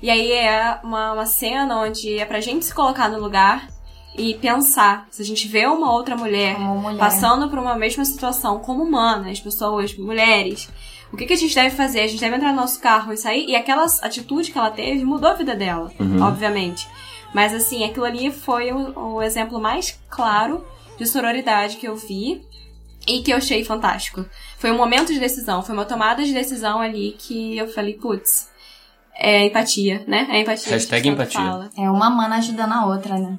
[0.02, 3.68] E aí é uma, uma cena onde é pra gente se colocar no lugar
[4.16, 5.08] e pensar.
[5.10, 6.98] Se a gente vê uma outra mulher, mulher.
[6.98, 10.70] passando por uma mesma situação como humanas, pessoas, mulheres,
[11.12, 12.02] o que, que a gente deve fazer?
[12.02, 13.46] A gente deve entrar no nosso carro e sair.
[13.48, 16.22] E aquela atitude que ela teve mudou a vida dela, uhum.
[16.22, 16.88] obviamente.
[17.34, 20.66] Mas assim, aquilo ali foi o, o exemplo mais claro
[20.98, 22.46] de sororidade que eu vi
[23.08, 24.26] e que eu achei fantástico.
[24.58, 28.50] Foi um momento de decisão, foi uma tomada de decisão ali que eu falei, putz,
[29.20, 30.28] é empatia, né?
[30.30, 30.74] É empatia.
[30.74, 31.41] Hashtag empatia.
[31.41, 31.70] Fala.
[31.76, 33.38] É uma mana ajudando a outra, né?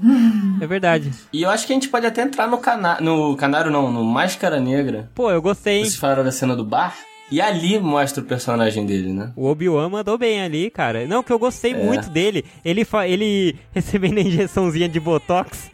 [0.61, 1.13] É verdade.
[1.33, 4.03] E eu acho que a gente pode até entrar no, cana no canário, não, no
[4.03, 5.09] Máscara Negra.
[5.15, 5.85] Pô, eu gostei.
[5.85, 6.97] Vocês falaram da cena do bar?
[7.31, 9.33] E ali mostra o personagem dele, né?
[9.37, 11.07] O Obi-Wan mandou bem ali, cara.
[11.07, 11.77] Não, que eu gostei é.
[11.77, 12.45] muito dele.
[12.65, 15.71] Ele, ele recebendo a injeçãozinha de Botox.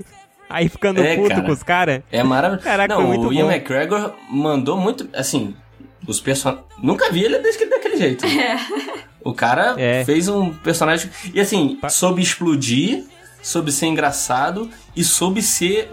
[0.49, 2.03] Aí ficando é, puto cara, com os caras.
[2.11, 2.65] É maravilhoso.
[2.65, 3.53] Caraca, Não, muito o Ian bom.
[3.53, 5.09] McGregor mandou muito.
[5.15, 5.55] Assim,
[6.07, 6.65] os personagens.
[6.83, 8.25] Nunca vi ele descrito daquele jeito.
[8.27, 8.57] É.
[9.23, 10.05] O cara é.
[10.05, 11.11] fez um personagem.
[11.33, 13.05] E assim, soube explodir,
[13.43, 15.89] soube ser engraçado e soube ser.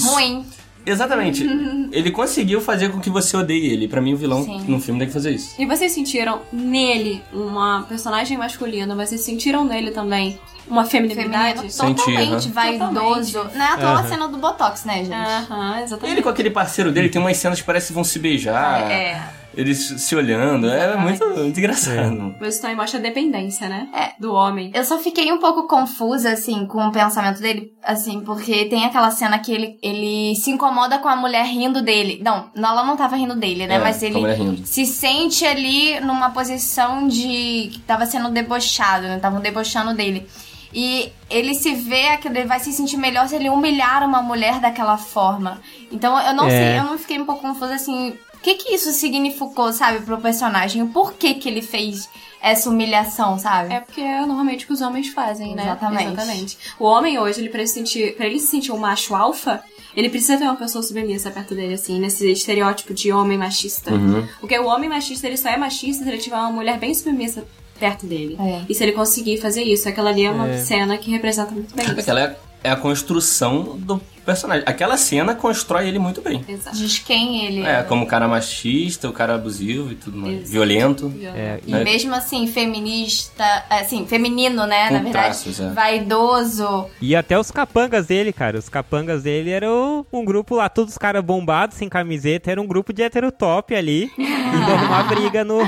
[0.00, 0.46] Ruim.
[0.86, 1.44] Exatamente.
[1.92, 3.88] ele conseguiu fazer com que você odeie ele.
[3.88, 4.64] Para mim, o vilão Sim.
[4.68, 5.54] no filme tem que fazer isso.
[5.60, 11.74] E vocês sentiram nele uma personagem masculina, vocês sentiram nele também uma feminilidade.
[11.76, 13.46] Totalmente Senti, vaidoso.
[13.54, 14.08] Não é à toa a Aham.
[14.08, 15.12] cena do Botox, né, gente?
[15.12, 16.14] Aham, E exatamente.
[16.14, 18.90] ele com aquele parceiro dele tem umas cenas que parece que vão se beijar.
[18.90, 19.38] É.
[19.56, 20.70] Eles se olhando.
[20.70, 22.36] É muito, muito engraçado.
[22.38, 23.88] Mas isso também mostra a dependência, né?
[23.92, 24.10] É.
[24.20, 24.70] Do homem.
[24.72, 29.10] Eu só fiquei um pouco confusa, assim, com o pensamento dele, assim, porque tem aquela
[29.10, 32.20] cena que ele, ele se incomoda com a mulher rindo dele.
[32.22, 33.76] Não, não, ela não tava rindo dele, né?
[33.76, 34.20] É, Mas ele
[34.64, 37.70] se sente ali numa posição de.
[37.72, 39.16] que tava sendo debochado, né?
[39.16, 40.28] Estavam debochando dele.
[40.72, 44.60] E ele se vê que ele vai se sentir melhor se ele humilhar uma mulher
[44.60, 45.60] daquela forma.
[45.90, 46.50] Então eu não É.
[46.50, 48.14] sei, eu não fiquei um pouco confusa assim.
[48.34, 50.80] O que que isso significou, sabe, pro personagem?
[50.82, 52.08] O porquê que ele fez
[52.40, 53.74] essa humilhação, sabe?
[53.74, 55.64] É porque é normalmente o que os homens fazem, né?
[55.64, 56.56] Exatamente.
[56.78, 59.60] O homem hoje, ele pra, se sentir, pra ele se sentir um macho alfa,
[59.96, 63.92] ele precisa ter uma pessoa submissa perto dele, assim, nesse estereótipo de homem machista.
[63.92, 64.24] Uhum.
[64.38, 67.44] Porque o homem machista, ele só é machista se ele tiver uma mulher bem submissa
[67.78, 68.36] perto dele.
[68.40, 68.62] É.
[68.68, 70.58] E se ele conseguir fazer isso, aquela ali é uma É.
[70.58, 72.00] cena que representa muito bem isso.
[72.00, 74.62] Aquela é, é a construção do personagem.
[74.66, 76.44] Aquela cena constrói ele muito bem.
[76.46, 76.76] Exato.
[76.76, 80.34] Diz quem ele É, como o cara machista, o cara abusivo e tudo mais.
[80.34, 80.50] Exato.
[80.50, 81.12] Violento.
[81.34, 81.82] É, E É.
[81.82, 85.70] mesmo assim, feminista, assim, feminino, né, Com na verdade, traços, é.
[85.70, 86.86] vaidoso.
[87.00, 88.58] E até os capangas dele, cara.
[88.58, 92.50] Os capangas dele eram um grupo lá, todos os caras bombados, sem camiseta.
[92.50, 95.60] Era um grupo de heterotop ali, indo arrumar briga no...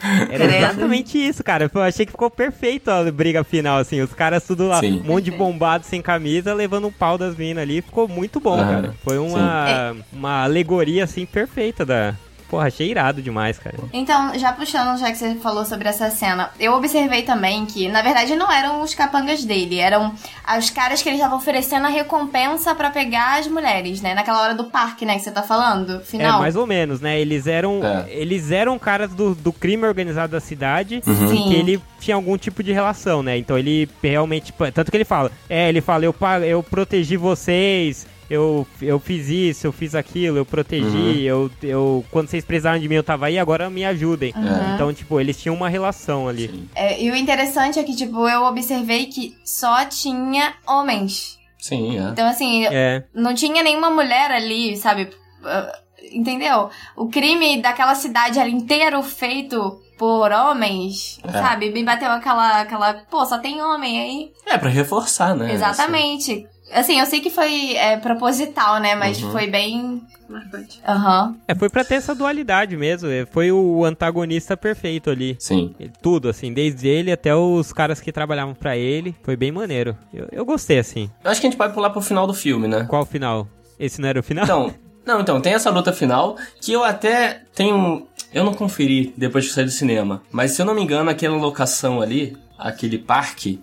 [0.00, 0.54] Era Credo.
[0.54, 1.70] exatamente isso, cara.
[1.72, 4.00] Eu achei que ficou perfeito a briga final, assim.
[4.00, 5.00] Os caras tudo lá, Sim.
[5.00, 7.80] um monte de bombado sem camisa, levando um pau das minas ali.
[7.80, 8.94] Ficou muito bom, cara.
[9.02, 12.14] Foi uma, uma alegoria, assim, perfeita da...
[12.54, 13.76] Porra, achei irado demais, cara.
[13.92, 18.00] Então, já puxando, já que você falou sobre essa cena, eu observei também que, na
[18.00, 20.14] verdade, não eram os capangas dele, eram
[20.56, 24.14] os caras que ele estava oferecendo a recompensa pra pegar as mulheres, né?
[24.14, 26.38] Naquela hora do parque, né, que você tá falando, final.
[26.38, 27.20] É, mais ou menos, né?
[27.20, 28.06] Eles eram, É.
[28.08, 31.48] eles eram caras do, do crime organizado da cidade Sim.
[31.48, 33.36] que ele tinha algum tipo de relação, né?
[33.36, 34.54] Então ele realmente.
[34.72, 36.14] Tanto que ele fala, é, ele fala, eu,
[36.44, 38.06] eu protegi vocês.
[38.30, 42.04] Eu, eu fiz isso, eu fiz aquilo, eu protegi, eu, eu.
[42.10, 44.32] Quando vocês precisaram de mim, eu tava aí, agora me ajudem.
[44.34, 44.74] Uhum.
[44.74, 46.68] Então, tipo, eles tinham uma relação ali.
[46.74, 51.38] É, e o interessante é que, tipo, eu observei que só tinha homens.
[51.58, 52.10] Sim, é.
[52.10, 53.04] Então, assim, É.
[53.14, 55.10] não tinha nenhuma mulher ali, sabe?
[55.44, 55.78] Ah,
[56.12, 56.68] Entendeu?
[56.96, 61.32] O crime daquela cidade ali inteiro feito por homens, É.
[61.32, 61.70] sabe?
[61.70, 62.94] Me bateu aquela, aquela.
[63.10, 64.32] Pô, só tem homem aí.
[64.46, 65.52] É, pra reforçar, né?
[65.54, 66.46] Exatamente.
[66.72, 68.94] Assim, eu sei que foi é, proposital, né?
[68.94, 69.30] Mas Uhum.
[69.32, 70.02] foi bem.
[70.28, 70.80] Marcante.
[70.88, 71.36] Aham.
[71.46, 73.08] É, foi pra ter essa dualidade mesmo.
[73.10, 75.36] é, Foi o antagonista perfeito ali.
[75.38, 75.74] Sim.
[76.00, 79.14] Tudo, assim, desde ele até os caras que trabalhavam pra ele.
[79.22, 79.96] Foi bem maneiro.
[80.12, 81.10] Eu, eu gostei, assim.
[81.22, 82.86] Eu acho que a gente pode pular pro final do filme, né?
[82.88, 83.46] Qual o final?
[83.78, 84.44] Esse não era o final?
[84.44, 84.74] Então,
[85.04, 88.06] não, então, tem essa luta final que eu até tenho.
[88.32, 90.22] Eu não conferi depois que saí do cinema.
[90.32, 93.60] Mas se eu não me engano, aquela locação ali, aquele parque,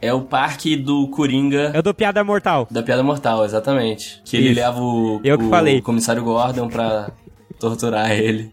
[0.00, 1.70] é o parque do Coringa.
[1.74, 2.66] É o do Piada Mortal.
[2.70, 4.20] Da Piada Mortal, exatamente.
[4.24, 4.60] Que ele Isso.
[4.60, 5.80] leva o, Eu que o falei.
[5.82, 7.10] comissário Gordon pra
[7.58, 8.52] torturar ele.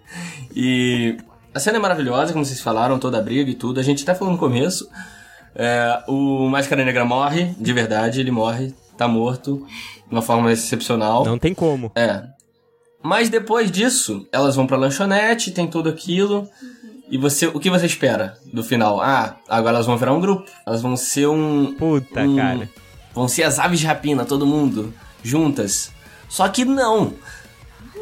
[0.55, 1.17] E
[1.53, 3.79] a cena é maravilhosa, como vocês falaram, toda a briga e tudo.
[3.79, 4.89] A gente até falou no começo.
[5.55, 9.65] é, o Máscara Negra morre, de verdade, ele morre, tá morto,
[10.08, 11.23] de uma forma excepcional.
[11.25, 11.91] Não tem como.
[11.95, 12.23] É.
[13.03, 16.49] Mas depois disso, elas vão pra lanchonete, tem tudo aquilo.
[17.10, 19.00] E você, o que você espera do final?
[19.02, 20.50] Ah, agora elas vão virar um grupo.
[20.65, 21.74] Elas vão ser um.
[21.78, 22.70] Puta, um- cara.
[23.13, 25.91] Vão ser as aves de rapina, todo mundo, juntas.
[26.28, 27.13] Só que não.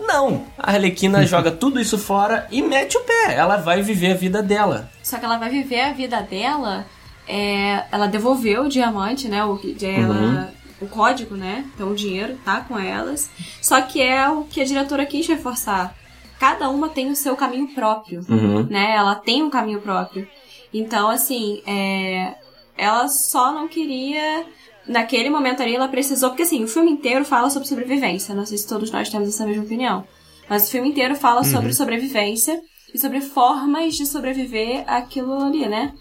[0.07, 0.45] Não.
[0.57, 3.35] A Arlequina joga tudo isso fora e mete o pé.
[3.35, 4.89] Ela vai viver a vida dela.
[5.03, 6.85] Só que ela vai viver a vida dela.
[7.27, 9.43] é, ela devolveu o diamante, né?
[9.45, 11.65] O, de- ela- o código, né?
[11.75, 13.29] Então o dinheiro tá com elas.
[13.61, 15.95] Só que é o que a diretora quis reforçar.
[16.39, 18.63] Cada uma tem o seu caminho próprio, Uhum.
[18.69, 18.93] né?
[18.95, 20.27] Ela tem um caminho próprio.
[20.73, 22.35] Então, assim, é,
[22.77, 24.45] ela só não queria.
[24.87, 26.29] Naquele momento ali, ela precisou.
[26.31, 28.35] Porque, assim, o filme inteiro fala sobre sobrevivência.
[28.35, 30.03] Não sei se todos nós temos essa mesma opinião.
[30.49, 32.59] Mas o filme inteiro fala sobre sobrevivência
[32.93, 35.93] e sobre formas de sobreviver aquilo ali, né?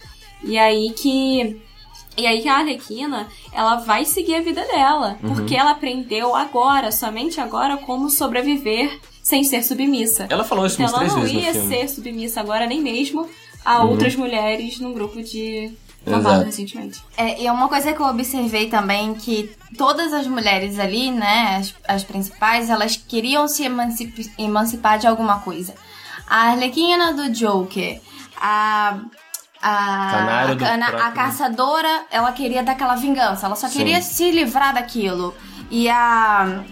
[0.43, 1.63] E aí que.
[2.17, 5.17] E aí que a Arlequina, ela vai seguir a vida dela.
[5.21, 10.27] Porque ela aprendeu agora, somente agora, como sobreviver sem ser submissa.
[10.29, 11.69] Ela falou isso Então umas ela três não vezes no ia filme.
[11.87, 13.29] ser submissa agora nem mesmo
[13.65, 15.73] a outras mulheres num grupo de
[16.05, 16.45] Exato.
[16.45, 17.01] recentemente.
[17.17, 21.59] É, e é uma coisa que eu observei também que todas as mulheres ali, né,
[21.61, 25.75] as, as principais, elas queriam se emancip- emancipar de alguma coisa.
[26.27, 28.01] A Arlequina do Joker,
[28.37, 28.99] a.
[29.65, 33.79] A, a, cana- a caçadora, ela queria daquela vingança, ela só Sim.
[33.79, 35.33] queria se livrar daquilo.
[35.71, 36.65] E a.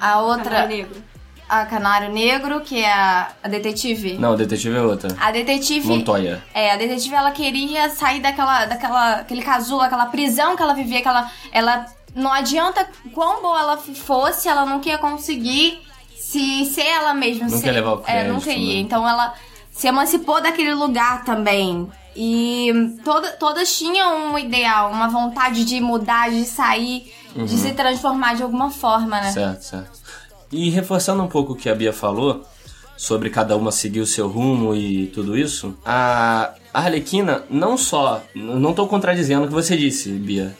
[0.00, 0.44] A outra.
[0.44, 1.02] Canário negro.
[1.48, 4.18] A Canário Negro, que é a, a detetive.
[4.18, 5.16] Não, a detetive é outra.
[5.20, 5.86] A detetive.
[5.86, 6.42] Montoya.
[6.52, 11.00] É, a detetive ela queria sair daquela, daquela, aquele casulo, aquela prisão que ela vivia,
[11.00, 15.80] que ela, ela não adianta quão boa ela fosse, ela nunca ia conseguir
[16.16, 17.44] se ser ela mesma.
[17.46, 18.74] Nunca ser, ia levar o É, crédito, nunca ia.
[18.74, 18.80] né?
[18.80, 19.34] Então ela
[19.70, 21.88] se emancipou daquele lugar também.
[22.20, 22.72] E
[23.04, 28.42] toda, todas tinham um ideal, uma vontade de mudar, de sair, de se transformar de
[28.42, 29.28] alguma forma, né?
[29.28, 29.32] Uhum.
[29.32, 29.98] Certo, certo.
[30.50, 32.42] E reforçando um pouco o que a Bia falou,
[32.96, 38.22] sobre cada uma seguir o seu rumo e tudo isso, a Arlequina não só.
[38.34, 40.56] Não tô contradizendo o que você disse, Bia.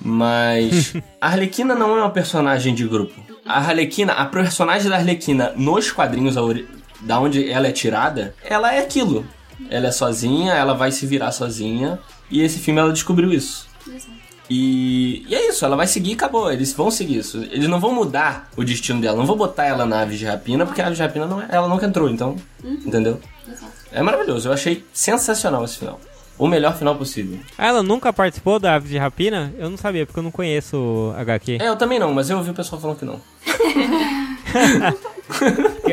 [0.00, 3.14] Mas a Arlequina não é uma personagem de grupo.
[3.44, 6.68] A Arlequina, a personagem da Arlequina nos quadrinhos, ori-
[7.02, 9.26] da onde ela é tirada, ela é aquilo.
[9.70, 11.98] Ela é sozinha, ela vai se virar sozinha.
[12.30, 13.66] E esse filme ela descobriu isso.
[14.48, 16.52] E, e é isso, ela vai seguir e acabou.
[16.52, 17.38] Eles vão seguir isso.
[17.50, 19.16] Eles não vão mudar o destino dela.
[19.16, 21.46] Não vou botar ela na ave de rapina, porque a ave de rapina não é,
[21.50, 22.36] ela nunca entrou, então.
[22.64, 23.20] Entendeu?
[23.92, 24.48] É maravilhoso.
[24.48, 26.00] Eu achei sensacional esse final.
[26.38, 27.38] O melhor final possível.
[27.56, 29.54] Ah, Ela nunca participou da Aves de Rapina?
[29.58, 31.56] Eu não sabia, porque eu não conheço o HQ.
[31.62, 33.18] É, eu também não, mas eu ouvi o pessoal falando que não.
[35.26, 35.92] Porque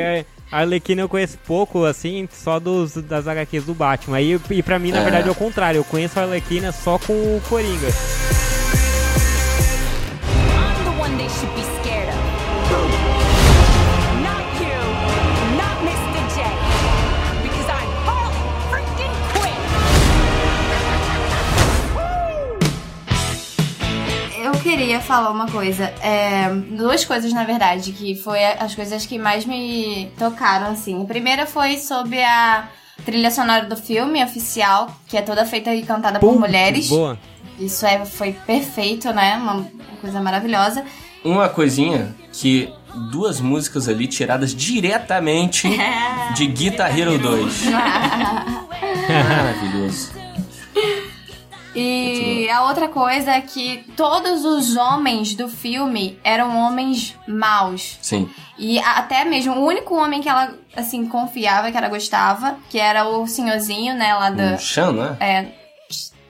[0.51, 4.19] a Arlequina eu conheço pouco, assim, só dos, das HQs do Batman.
[4.21, 5.03] E, e pra mim, na É.
[5.03, 5.79] verdade, é o contrário.
[5.79, 7.87] Eu conheço a Arlequina só com o Coringa.
[24.83, 25.85] Queria falar uma coisa.
[26.01, 31.01] É, duas coisas, na verdade, que foi as coisas que mais me tocaram, assim.
[31.01, 32.67] A primeira foi sobre a
[33.05, 36.89] trilha sonora do filme oficial, que é toda feita e cantada por Putz, mulheres.
[36.89, 37.17] Boa.
[37.57, 39.37] Isso é, foi perfeito, né?
[39.37, 40.83] Uma, uma coisa maravilhosa.
[41.23, 42.69] Uma coisinha que
[43.09, 45.69] duas músicas ali tiradas diretamente
[46.35, 47.65] de Guitar Hero 2.
[49.07, 50.22] Maravilhoso.
[51.75, 57.97] E a outra coisa é que todos os homens do filme eram homens maus.
[58.01, 58.29] Sim.
[58.57, 63.07] E até mesmo o único homem que ela, assim, confiava, que ela gostava, que era
[63.07, 64.57] o senhorzinho, né, lá O da.
[64.57, 65.17] Chan, né?
[65.19, 65.45] É.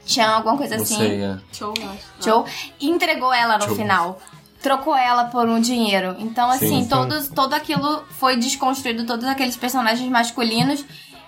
[0.06, 0.98] Chan, alguma coisa Não assim.
[0.98, 1.38] sei, é.
[1.52, 2.04] Show, eu acho.
[2.22, 2.44] Joe,
[2.80, 3.76] e entregou ela no Joe.
[3.76, 4.20] final.
[4.62, 6.16] Trocou ela por um dinheiro.
[6.20, 6.88] Então, assim, Sim.
[6.88, 10.86] todos, todo aquilo foi desconstruído, todos aqueles personagens masculinos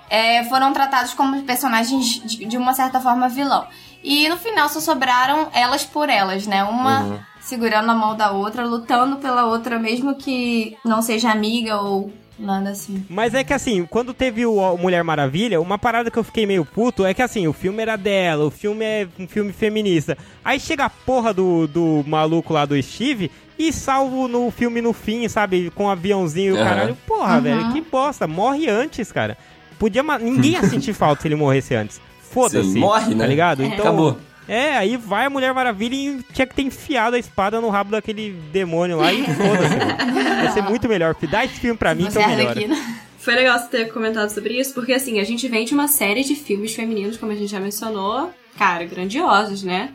[0.09, 3.67] é, foram tratados como personagens de, de uma certa forma vilão.
[4.07, 6.63] E no final só sobraram elas por elas, né?
[6.63, 7.19] Uma Uhum.
[7.41, 12.69] segurando a mão da outra, lutando pela outra, mesmo que não seja amiga ou nada
[12.69, 13.03] assim.
[13.09, 16.45] Mas é que assim, quando teve o o Mulher Maravilha, uma parada que eu fiquei
[16.45, 20.15] meio puto é que assim, o filme era dela, o filme é um filme feminista.
[20.43, 24.93] Aí chega a porra do, do maluco lá do Steve e salvo no filme no
[24.93, 25.71] fim, sabe?
[25.73, 26.63] Com o aviãozinho e o Aham.
[26.69, 26.97] caralho.
[27.07, 28.27] Porra, velho, que bosta.
[28.27, 29.35] Morre antes, cara.
[29.79, 30.03] Podia.
[30.03, 31.99] Ninguém ia sentir falta se ele morresse antes.
[32.35, 32.77] Foda-se.
[32.77, 33.23] Morre, né?
[33.23, 33.63] Tá ligado?
[33.63, 33.79] Então.
[33.79, 34.17] Acabou.
[34.47, 37.91] É, aí vai a Mulher Maravilha e tinha que ter enfiado a espada no rabo
[37.91, 39.75] daquele demônio lá e foda-se.
[39.75, 40.43] mano.
[40.43, 41.15] Ia ser muito melhor.
[41.29, 42.49] Dá esse filme pra mim que Você eu é melhor.
[42.49, 42.75] Arlequina.
[43.17, 46.23] Foi legal você ter comentado sobre isso, porque assim, a gente vem de uma série
[46.23, 49.89] de filmes femininos, como a gente já mencionou, cara, grandiosos, né?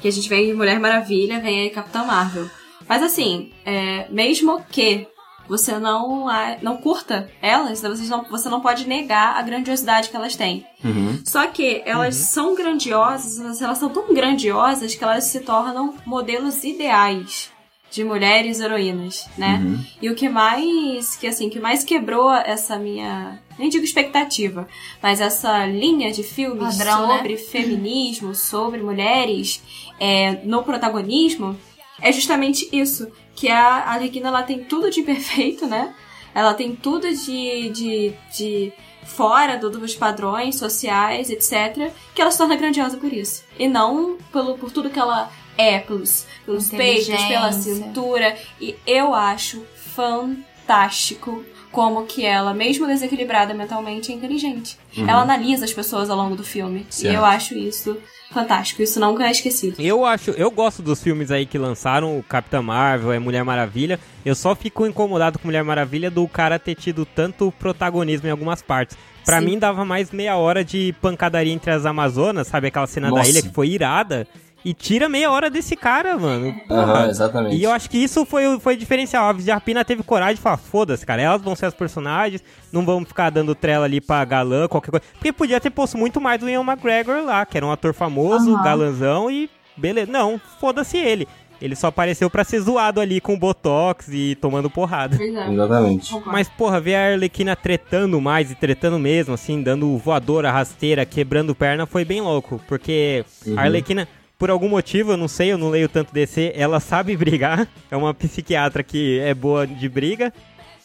[0.00, 2.48] Que a gente vem de Mulher Maravilha, vem aí Capitã Marvel.
[2.88, 5.08] Mas assim, é, mesmo que
[5.48, 10.16] você não, a- não curta elas, você não, você não pode negar a grandiosidade que
[10.16, 10.66] elas têm.
[10.84, 11.20] Uhum.
[11.24, 17.50] Só que elas são grandiosas, elas são tão grandiosas que elas se tornam modelos ideais
[17.90, 19.60] de mulheres heroínas, né?
[19.64, 19.84] Uhum.
[20.02, 24.68] E o que mais, que assim, que mais quebrou essa minha, nem digo expectativa,
[25.02, 27.16] mas essa linha de filmes Padrão, né?
[27.16, 29.62] sobre feminismo, sobre mulheres
[29.98, 31.58] é, no protagonismo,
[32.00, 35.94] é justamente isso, que a Arlequina ela tem tudo de perfeito, né?
[36.34, 38.72] Ela tem tudo de, de, de
[39.04, 43.44] fora do- dos padrões sociais, etc., que ela se torna grandiosa por isso.
[43.58, 48.36] E não pelo, por tudo que ela é, pelos, pelos peitos, pela cintura.
[48.60, 54.78] E eu acho fantástico como que ela, mesmo desequilibrada mentalmente, é inteligente.
[54.96, 56.86] Ela analisa as pessoas ao longo do filme.
[56.88, 57.12] Certo.
[57.12, 57.96] E eu acho isso
[58.32, 58.82] fantástico.
[58.82, 59.76] Isso nunca é esquecido.
[59.78, 63.98] Eu acho, eu gosto dos filmes aí que lançaram, o Capitã Marvel, é Mulher Maravilha.
[64.24, 68.62] Eu só fico incomodado com Mulher Maravilha do cara ter tido tanto protagonismo em algumas
[68.62, 68.96] partes.
[69.24, 69.46] Pra Sim.
[69.46, 73.22] mim dava mais meia hora de pancadaria entre as Amazonas, sabe aquela cena Nossa.
[73.22, 74.26] da ilha que foi irada.
[74.68, 76.52] E tira meia hora desse cara, mano.
[76.68, 76.82] Porra.
[76.82, 77.56] Aham, exatamente.
[77.56, 79.24] E eu acho que isso foi, o- foi o diferencial.
[79.24, 82.42] A Aves de Rapina teve coragem de falar, foda-se, cara, elas vão ser as personagens,
[82.72, 85.06] não vamos ficar dando trela ali pra galã, qualquer coisa.
[85.14, 88.54] Porque podia ter posto muito mais do Ian McGregor lá, que era um ator famoso,
[88.54, 88.62] Aham.
[88.62, 90.10] galãzão e beleza.
[90.12, 91.26] Não, foda-se ele.
[91.60, 95.16] Ele só apareceu pra ser zoado ali com botox e tomando porrada.
[95.20, 95.52] é.
[95.52, 96.14] Exatamente.
[96.26, 101.54] Mas, porra, ver a Arlequina tretando mais e tretando mesmo, assim, dando voadora, rasteira, quebrando
[101.56, 102.60] perna, foi bem louco.
[102.68, 103.58] Porque Uhum.
[103.58, 104.06] a Arlequina,
[104.38, 107.66] por algum motivo, eu não sei, eu não leio tanto DC, ela sabe brigar.
[107.90, 110.32] É uma psiquiatra que é boa de briga.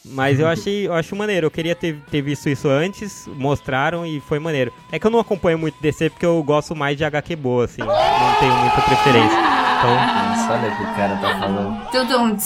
[0.06, 1.48] Mas eu achei, eu acho maneiro.
[1.48, 4.74] Eu queria ter, ter visto isso antes, mostraram e foi maneiro.
[4.92, 7.82] É que eu não acompanho muito DC porque eu gosto mais de HQ boa, assim.
[7.82, 9.38] Não tenho muita preferência.
[9.78, 11.88] Então, Nossa, olha o que o cara tá falando.
[11.92, 12.38] Tudum.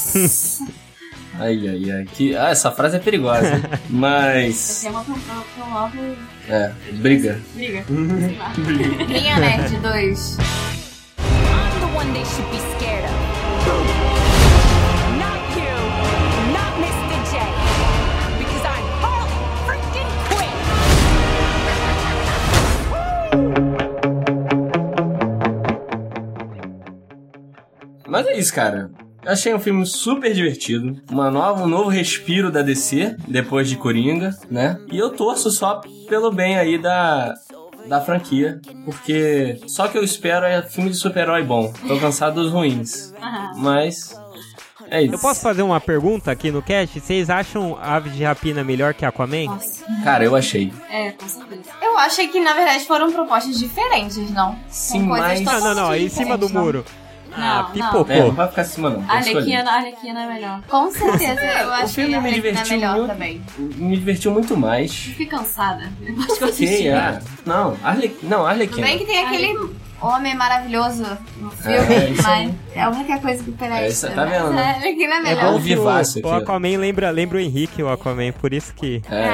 [1.40, 2.06] Ai, ai, ai.
[2.12, 2.36] Que...
[2.36, 3.56] Ah, essa frase é perigosa.
[3.56, 3.62] hein?
[3.90, 4.82] Mas.
[4.82, 6.18] Tem uma pra um pra um novo.
[6.50, 7.40] É, briga.
[7.54, 7.86] Briga.
[8.40, 8.54] Lá.
[9.08, 10.38] Linha Nerd 2.
[11.88, 13.12] The one they should be scared of.
[15.24, 15.74] Not you.
[16.52, 17.18] Not Mr.
[17.32, 17.34] J.
[18.38, 20.58] Because I'm Harley freaking Quinn.
[28.08, 28.92] Mas é isso, cara.
[29.26, 31.02] Achei um filme super divertido.
[31.10, 34.78] Uma nova, um novo respiro da DC, depois de Coringa, né?
[34.92, 37.34] E eu torço só pelo bem aí da,
[37.88, 38.60] da franquia.
[38.86, 41.72] Porque só que eu espero é filme de super-herói bom.
[41.88, 43.14] Tô cansado dos ruins.
[43.56, 44.16] Mas.
[44.90, 45.16] É isso.
[45.16, 47.00] eu posso fazer uma pergunta aqui no cast?
[47.02, 49.46] Vocês acham Aves de Rapina melhor que Aquaman?
[49.46, 49.84] Nossa.
[50.02, 50.72] Cara, eu achei.
[50.90, 51.64] É, com certeza.
[51.82, 54.58] Eu achei que, na verdade, foram propostas diferentes, não?
[54.70, 56.62] Sim, mas- Não, não, não, em cima do não?
[56.64, 56.86] muro.
[57.40, 58.12] Ah, Não, pipocou.
[58.16, 59.06] É, não vai ficar acima não.
[59.08, 59.14] A.
[59.18, 60.62] Arlequina, a Arlequina é melhor.
[60.68, 63.08] Com certeza, eu O acho filme que a me Arlequina é divertiu melhor muito.
[63.12, 63.42] também.
[63.58, 64.94] Me divertiu muito mais.
[64.96, 65.92] Fiquei cansada.
[66.26, 66.88] Acho que eu assisti.
[66.88, 67.20] é.
[67.46, 68.18] Não, Arle...
[68.24, 68.86] não, Arlequina.
[68.88, 69.70] bem que tem aquele
[70.02, 71.04] homem maravilhoso
[71.38, 73.78] no filme, É, mas é a única coisa que presta.
[73.80, 74.64] É, isso, tá mas vendo, né?
[74.64, 75.52] A Arlequina é É melhor.
[75.54, 76.44] bom que o, aqui.
[76.44, 79.02] Aquaman lembra, lembra o Henrique, o Aquaman, por isso que...
[79.10, 79.28] É.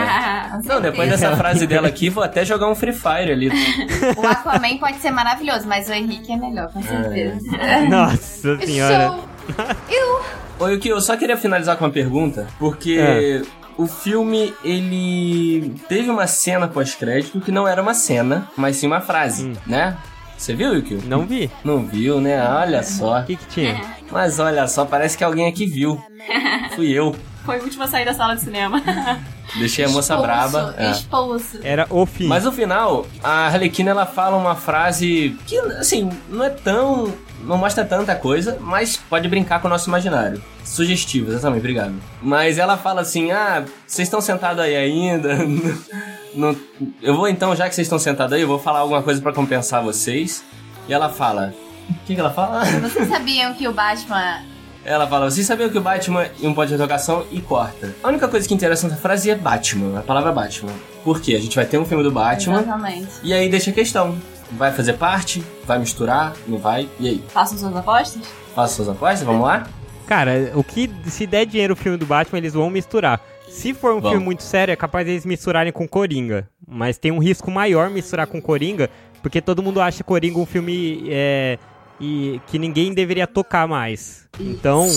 [0.64, 3.49] Com Não, depois dessa frase dela aqui, vou até jogar um Free Fire ali.
[4.18, 7.39] O Aquaman pode ser maravilhoso, mas o Henrique é melhor, com certeza.
[7.89, 9.07] Nossa senhora.
[9.07, 9.66] Show!
[9.89, 10.22] Eu...
[10.59, 13.41] Oi, o que eu só queria finalizar com uma pergunta, porque É.
[13.78, 19.01] o filme ele teve uma cena pós-crédito que não era uma cena, mas sim uma
[19.01, 19.53] frase, Hum.
[19.66, 19.97] né?
[20.38, 21.01] Você viu, Yukio?
[21.05, 21.49] Não vi.
[21.63, 22.45] Não viu, né?
[22.49, 23.21] Olha só.
[23.21, 23.81] O que que tinha?
[24.11, 26.01] Mas olha só, parece que alguém aqui viu.
[26.75, 27.15] Fui eu.
[27.45, 28.81] Foi o último a sair da sala de cinema.
[29.57, 30.75] Deixei a moça Expulso, braba.
[30.77, 31.69] É.
[31.71, 32.27] Era o fim.
[32.27, 37.13] Mas no final, a Arlequina ela fala uma frase que, assim, não é tão.
[37.41, 40.41] não mostra tanta coisa, mas pode brincar com o nosso imaginário.
[40.63, 41.93] Sugestivo, exatamente, obrigado.
[42.21, 45.38] Mas ela fala assim: ah, vocês estão sentados aí ainda?
[46.36, 46.55] Não-
[47.01, 49.31] eu vou então, já que vocês estão sentados aí, eu vou falar alguma coisa pra
[49.34, 50.43] compensar vocês.
[50.88, 51.53] E ela fala:
[51.89, 52.63] o que, que ela fala?
[52.65, 54.41] Vocês sabiam que o Batman
[54.86, 57.93] Ela fala, vocês sabiam que o Batman e um ponto de interrogação e corta.
[58.03, 60.73] A única coisa que interessa nessa frase é Batman, a palavra Batman.
[61.03, 61.36] Por quê?
[61.36, 63.07] A gente vai ter um filme do Batman Exatamente.
[63.23, 64.17] e aí deixa a questão.
[64.51, 65.43] Vai fazer parte?
[65.65, 66.34] Vai misturar?
[66.47, 66.88] Não vai?
[66.99, 67.23] E aí?
[67.29, 68.21] Façam suas apostas?
[68.53, 69.23] Faça suas apostas?
[69.23, 69.65] Vamos lá?
[70.05, 73.19] Cara, o que se der dinheiro o filme do Batman, eles vão misturar.
[73.53, 74.09] Se for um Vamos.
[74.09, 76.49] filme muito sério, é capaz deles misturarem com Coringa.
[76.67, 78.89] Mas tem um risco maior misturar com Coringa,
[79.21, 81.59] porque todo mundo acha Coringa um filme é,
[82.01, 84.27] e, que ninguém deveria tocar mais.
[84.39, 84.87] Então,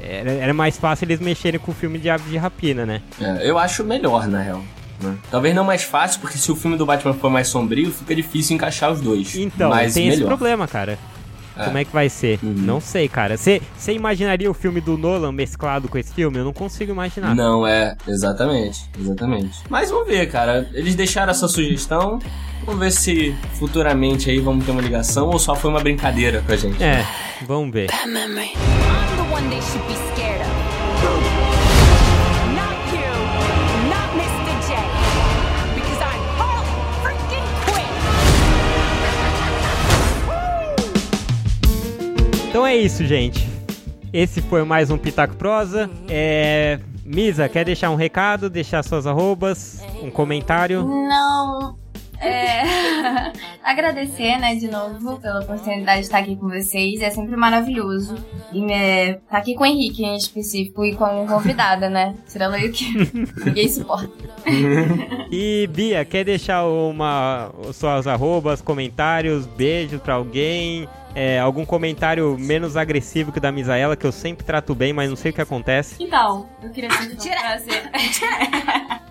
[0.00, 3.02] era, era mais fácil eles mexerem com o filme de Aves de Rapina, né?
[3.20, 4.62] É, eu acho melhor, na real.
[5.02, 5.16] né?
[5.28, 8.54] Talvez não mais fácil, porque se o filme do Batman for mais sombrio, fica difícil
[8.54, 9.34] encaixar os dois.
[9.34, 10.28] Então, Mas tem esse melhor.
[10.28, 10.96] problema, cara.
[11.56, 11.64] É.
[11.64, 12.38] Como é que vai ser?
[12.42, 12.52] Uhum.
[12.52, 13.36] Não sei, cara.
[13.36, 16.38] Você imaginaria o filme do Nolan mesclado com esse filme?
[16.38, 17.34] Eu não consigo imaginar.
[17.34, 19.62] Não, é, exatamente, exatamente.
[19.68, 20.68] Mas vamos ver, cara.
[20.72, 22.18] Eles deixaram essa sugestão.
[22.64, 26.52] Vamos ver se futuramente aí vamos ter uma ligação ou só foi uma brincadeira com
[26.52, 26.82] a gente.
[26.82, 27.06] É,
[27.46, 27.88] vamos ver.
[27.90, 30.55] I'm the one they should be scared of.
[42.56, 43.46] Então é isso, gente.
[44.10, 45.90] Esse foi mais um Pitaco Prosa.
[46.08, 46.80] É...
[47.04, 50.82] Misa, quer deixar um recado, deixar suas arrobas, um comentário?
[50.82, 51.76] Não.
[52.18, 52.62] É...
[53.62, 57.02] Agradecer, né, de novo pela oportunidade de estar aqui com vocês.
[57.02, 58.16] É sempre maravilhoso.
[58.50, 62.14] E né, estar aqui com o Henrique em específico e como convidada, né?
[62.26, 62.90] Tirando eu que
[63.44, 64.10] ninguém suporta.
[65.30, 70.88] E Bia, quer deixar uma suas arrobas, comentários, beijo pra alguém?
[71.18, 75.08] É, algum comentário menos agressivo que o da Misaela, que eu sempre trato bem, mas
[75.08, 75.96] não sei o que acontece.
[75.98, 77.90] Então, eu queria dizer que foi um prazer.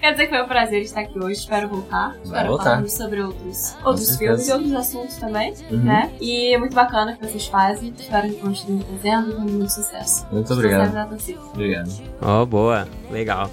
[0.00, 1.40] Quero dizer que foi um prazer estar aqui hoje.
[1.40, 2.14] Espero voltar.
[2.22, 2.64] Espero voltar.
[2.64, 5.78] falarmos sobre outros, outros filmes e outros assuntos também, Uhum.
[5.78, 6.12] né?
[6.20, 7.94] E é muito bacana o que vocês fazem.
[7.98, 10.26] Espero que continuem fazendo com muito sucesso.
[10.30, 10.94] Muito obrigado.
[11.54, 11.90] Obrigado.
[12.20, 13.48] Ó, boa, legal.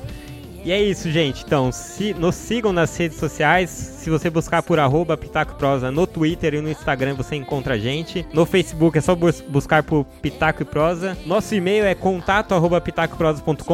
[0.64, 1.44] E é isso, gente.
[1.44, 3.70] Então, se, nos sigam nas redes sociais.
[3.70, 7.78] Se você buscar por arroba Pitaco Prosa no Twitter e no Instagram, você encontra a
[7.78, 8.26] gente.
[8.34, 11.18] No Facebook é só bus buscar por Pitaco e Prosa.
[11.26, 12.82] Nosso e-mail é contato arroba.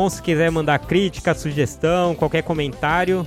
[0.09, 3.25] Se quiser mandar crítica, sugestão, qualquer comentário,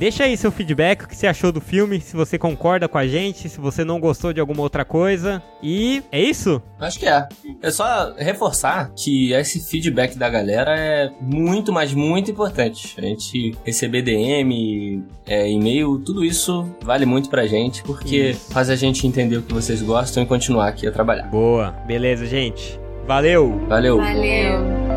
[0.00, 3.06] Deixa aí seu feedback, o que você achou do filme, se você concorda com a
[3.06, 5.42] gente, se você não gostou de alguma outra coisa.
[5.62, 6.62] E é isso?
[6.78, 7.28] Acho que é.
[7.60, 12.94] É só reforçar que esse feedback da galera é muito, mas muito importante.
[12.96, 18.50] A gente receber DM, é, e-mail, tudo isso vale muito pra gente, porque isso.
[18.54, 21.24] faz a gente entender o que vocês gostam e continuar aqui a trabalhar.
[21.24, 21.72] Boa.
[21.86, 22.80] Beleza, gente.
[23.06, 23.66] Valeu.
[23.68, 23.98] Valeu.
[23.98, 24.89] Valeu.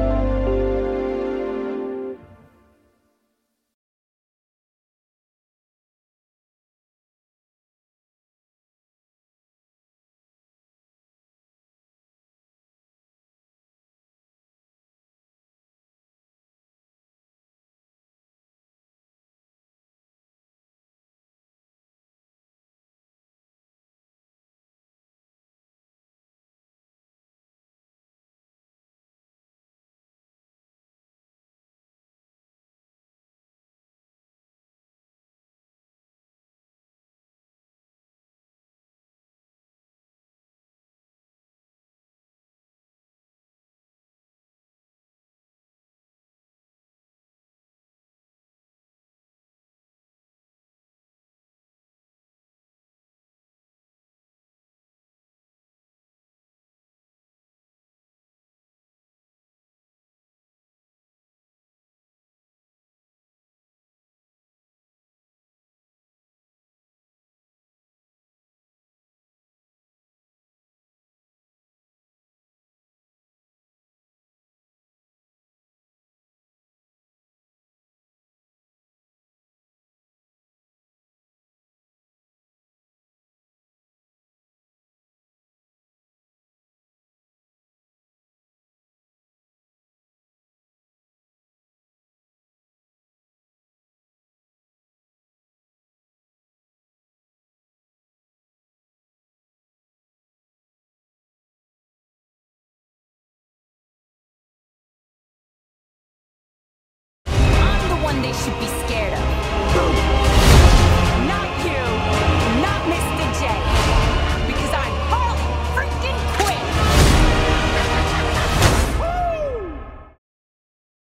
[108.33, 108.82] Should be scared of.